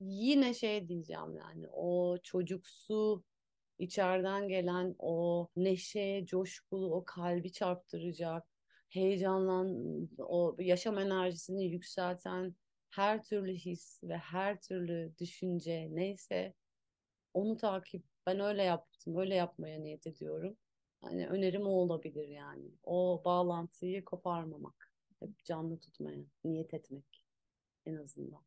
yine 0.00 0.54
şey 0.54 0.88
diyeceğim 0.88 1.36
yani 1.36 1.68
o 1.72 2.18
çocuksu 2.22 3.24
içeriden 3.78 4.48
gelen 4.48 4.94
o 4.98 5.48
neşe, 5.56 6.24
coşkulu, 6.26 6.94
o 6.96 7.04
kalbi 7.06 7.52
çarptıracak, 7.52 8.44
heyecanlan, 8.90 9.68
o 10.18 10.56
yaşam 10.60 10.98
enerjisini 10.98 11.66
yükselten 11.66 12.56
her 12.90 13.24
türlü 13.24 13.54
his 13.54 14.00
ve 14.04 14.16
her 14.18 14.60
türlü 14.60 15.14
düşünce 15.20 15.88
neyse 15.90 16.54
onu 17.38 17.56
takip 17.56 18.04
ben 18.26 18.40
öyle 18.40 18.62
yaptım, 18.62 19.16
öyle 19.18 19.34
yapmaya 19.34 19.78
niyet 19.80 20.06
ediyorum. 20.06 20.56
Hani 21.00 21.28
önerim 21.28 21.62
o 21.66 21.70
olabilir 21.70 22.28
yani. 22.28 22.70
O 22.82 23.22
bağlantıyı 23.24 24.04
koparmamak, 24.04 24.92
hep 25.20 25.44
canlı 25.44 25.78
tutmaya 25.80 26.18
niyet 26.44 26.74
etmek 26.74 27.22
en 27.86 27.94
azından. 27.96 28.42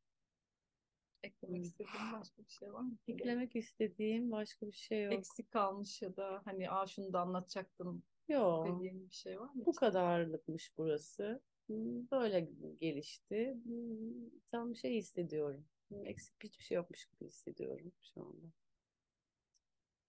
Eklemek 1.23 1.57
Hı. 1.57 1.61
istediğin 1.61 2.13
başka 2.19 2.43
bir 2.43 2.49
şey 2.49 2.73
var 2.73 2.81
mı? 2.81 2.97
Eklemek 3.07 3.55
istediğim 3.55 4.31
başka 4.31 4.67
bir 4.67 4.71
şey 4.71 5.03
yok. 5.03 5.13
Eksik 5.13 5.51
kalmış 5.51 6.01
ya 6.01 6.15
da 6.15 6.41
hani 6.45 6.71
Aa, 6.71 6.87
şunu 6.87 7.13
da 7.13 7.19
anlatacaktım 7.21 8.03
Yok. 8.27 8.65
dediğin 8.67 9.09
bir 9.09 9.15
şey 9.15 9.39
var 9.39 9.53
mı? 9.53 9.65
Bu 9.65 9.75
kadarlıkmış 9.75 10.73
burası. 10.77 11.41
Hmm, 11.67 12.11
Böyle 12.11 12.49
gelişti. 12.79 13.57
Hmm, 13.63 14.29
Tam 14.47 14.75
şey 14.75 14.97
hissediyorum. 14.97 15.65
Hmm, 15.89 16.05
Eksik 16.05 16.43
hiçbir 16.43 16.63
şey 16.63 16.75
yokmuş 16.75 17.05
gibi 17.05 17.25
hissediyorum 17.25 17.91
şu 18.01 18.21
anda. 18.21 18.47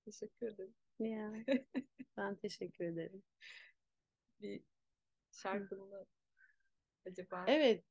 Teşekkür 0.04 0.46
ederim. 0.46 0.74
Ya, 0.98 1.32
ben 2.16 2.34
teşekkür 2.36 2.84
ederim. 2.84 3.22
Bir 4.40 4.62
şarkını 5.30 6.06
acaba 7.06 7.44
Evet, 7.46 7.84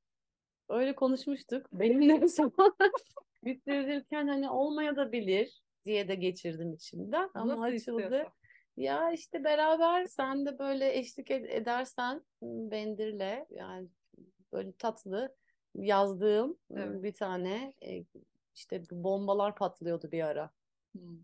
öyle 0.70 0.96
konuşmuştuk. 0.96 1.68
Benimle 1.74 2.22
bir 2.22 2.28
zaman 2.28 2.76
bitirirken 3.44 4.28
hani 4.28 4.50
olmaya 4.50 4.96
da 4.96 5.12
bilir 5.12 5.62
diye 5.86 6.08
de 6.08 6.16
geçirdim 6.16 6.74
içimden. 6.74 7.30
Ama 7.34 7.48
nasıl 7.48 7.64
açıldı. 7.64 8.02
istiyorsan. 8.02 8.34
Ya 8.78 9.12
işte 9.12 9.44
beraber 9.44 10.06
sen 10.06 10.46
de 10.46 10.60
böyle 10.60 10.98
eşlik 10.98 11.30
ed- 11.30 11.48
edersen 11.50 12.22
Bendir'le 12.42 13.46
yani 13.50 13.88
böyle 14.54 14.72
tatlı 14.72 15.36
yazdığım 15.76 16.58
Evet. 16.76 17.04
bir 17.04 17.14
tane 17.14 17.74
e, 17.86 18.04
işte 18.56 18.84
bu 18.92 19.04
bombalar 19.04 19.56
patlıyordu 19.56 20.12
bir 20.12 20.24
ara. 20.24 20.52
Hmm. 20.92 21.18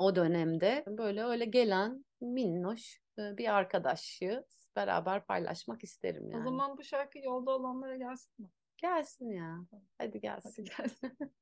O 0.00 0.16
dönemde 0.16 0.84
böyle 0.86 1.24
öyle 1.24 1.44
gelen 1.44 2.04
minnoş 2.20 3.00
e, 3.18 3.36
bir 3.36 3.54
arkadaşı 3.54 4.44
beraber 4.76 5.26
paylaşmak 5.26 5.84
isterim 5.84 6.24
O 6.26 6.30
yani. 6.30 6.44
zaman 6.44 6.78
bu 6.78 6.82
şarkı 6.84 7.18
yolda 7.18 7.50
olanlara 7.50 7.96
gelsin 7.96 8.32
mi? 8.44 8.50
Gelsin 8.76 9.30
ya. 9.32 9.58
Hadi 9.70 9.82
Hadi 9.98 10.20
gelsin. 10.20 10.64
gelsin. 10.78 11.18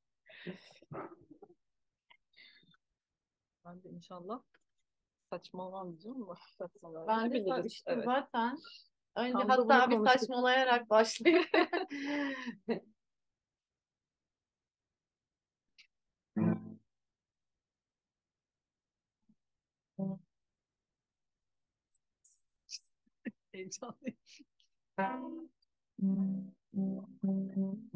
Ben 3.65 3.83
de 3.83 3.89
inşallah 3.89 4.43
saçmalamayacağım 5.31 6.23
ama 6.23 6.35
saçmalamayı 6.59 7.09
Ben 7.09 7.31
de 7.31 7.35
biliriz. 7.35 7.51
sa- 7.51 7.67
işte 7.67 7.93
Evet. 7.93 8.05
zaten 8.05 8.59
önce 9.17 9.33
Tam 9.33 9.49
hatta 9.49 9.91
bir 9.91 10.05
saçmalayarak 10.07 10.91
başlayayım. 10.91 11.45
Heyecanlıyım. 26.75 27.91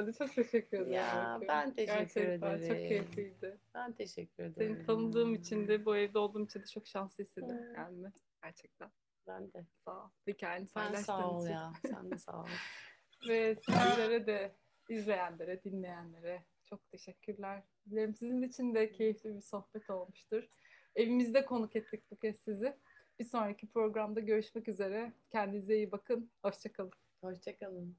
Güzeldi. 0.00 0.18
Çok 0.18 0.34
teşekkür 0.34 0.76
ederim. 0.76 0.92
Ya, 0.92 1.40
ben 1.48 1.74
teşekkür 1.74 1.92
Gerçekten 1.98 2.40
çok 2.40 2.60
ederim. 2.66 2.88
keyifliydi. 2.88 3.58
Ben 3.74 3.92
teşekkür 3.92 4.44
ederim. 4.44 4.74
Seni 4.76 4.86
tanıdığım 4.86 5.34
için 5.34 5.68
de 5.68 5.84
bu 5.84 5.96
evde 5.96 6.18
olduğum 6.18 6.44
için 6.44 6.60
de 6.60 6.66
çok 6.66 6.86
şanslı 6.86 7.24
hissediyorum 7.24 7.64
Evet. 7.66 7.76
kendimi. 7.76 8.12
Gerçekten. 8.42 8.90
Ben 9.26 9.52
de. 9.52 9.66
Sağ 9.84 10.04
ol. 10.04 10.08
Hikayeni 10.26 10.68
Sen 10.68 10.94
sağ 10.94 11.30
ol 11.30 11.42
için. 11.44 11.52
ya. 11.52 11.72
Sen 11.90 12.10
de 12.10 12.18
sağ 12.18 12.40
ol. 12.42 12.46
Ve 13.28 13.54
sizlere 13.54 14.26
de 14.26 14.56
izleyenlere, 14.88 15.64
dinleyenlere 15.64 16.42
çok 16.64 16.90
teşekkürler. 16.90 17.62
Dilerim 17.90 18.14
sizin 18.14 18.42
için 18.42 18.74
de 18.74 18.92
keyifli 18.92 19.34
bir 19.36 19.40
sohbet 19.40 19.90
olmuştur. 19.90 20.48
Evimizde 20.96 21.44
konuk 21.44 21.76
ettik 21.76 22.10
bu 22.10 22.16
kez 22.16 22.36
sizi. 22.40 22.76
Bir 23.18 23.24
sonraki 23.24 23.70
programda 23.70 24.20
görüşmek 24.20 24.68
üzere. 24.68 25.12
Kendinize 25.30 25.76
iyi 25.76 25.92
bakın. 25.92 26.30
Hoşçakalın. 26.42 26.92
Hoşçakalın. 27.20 27.96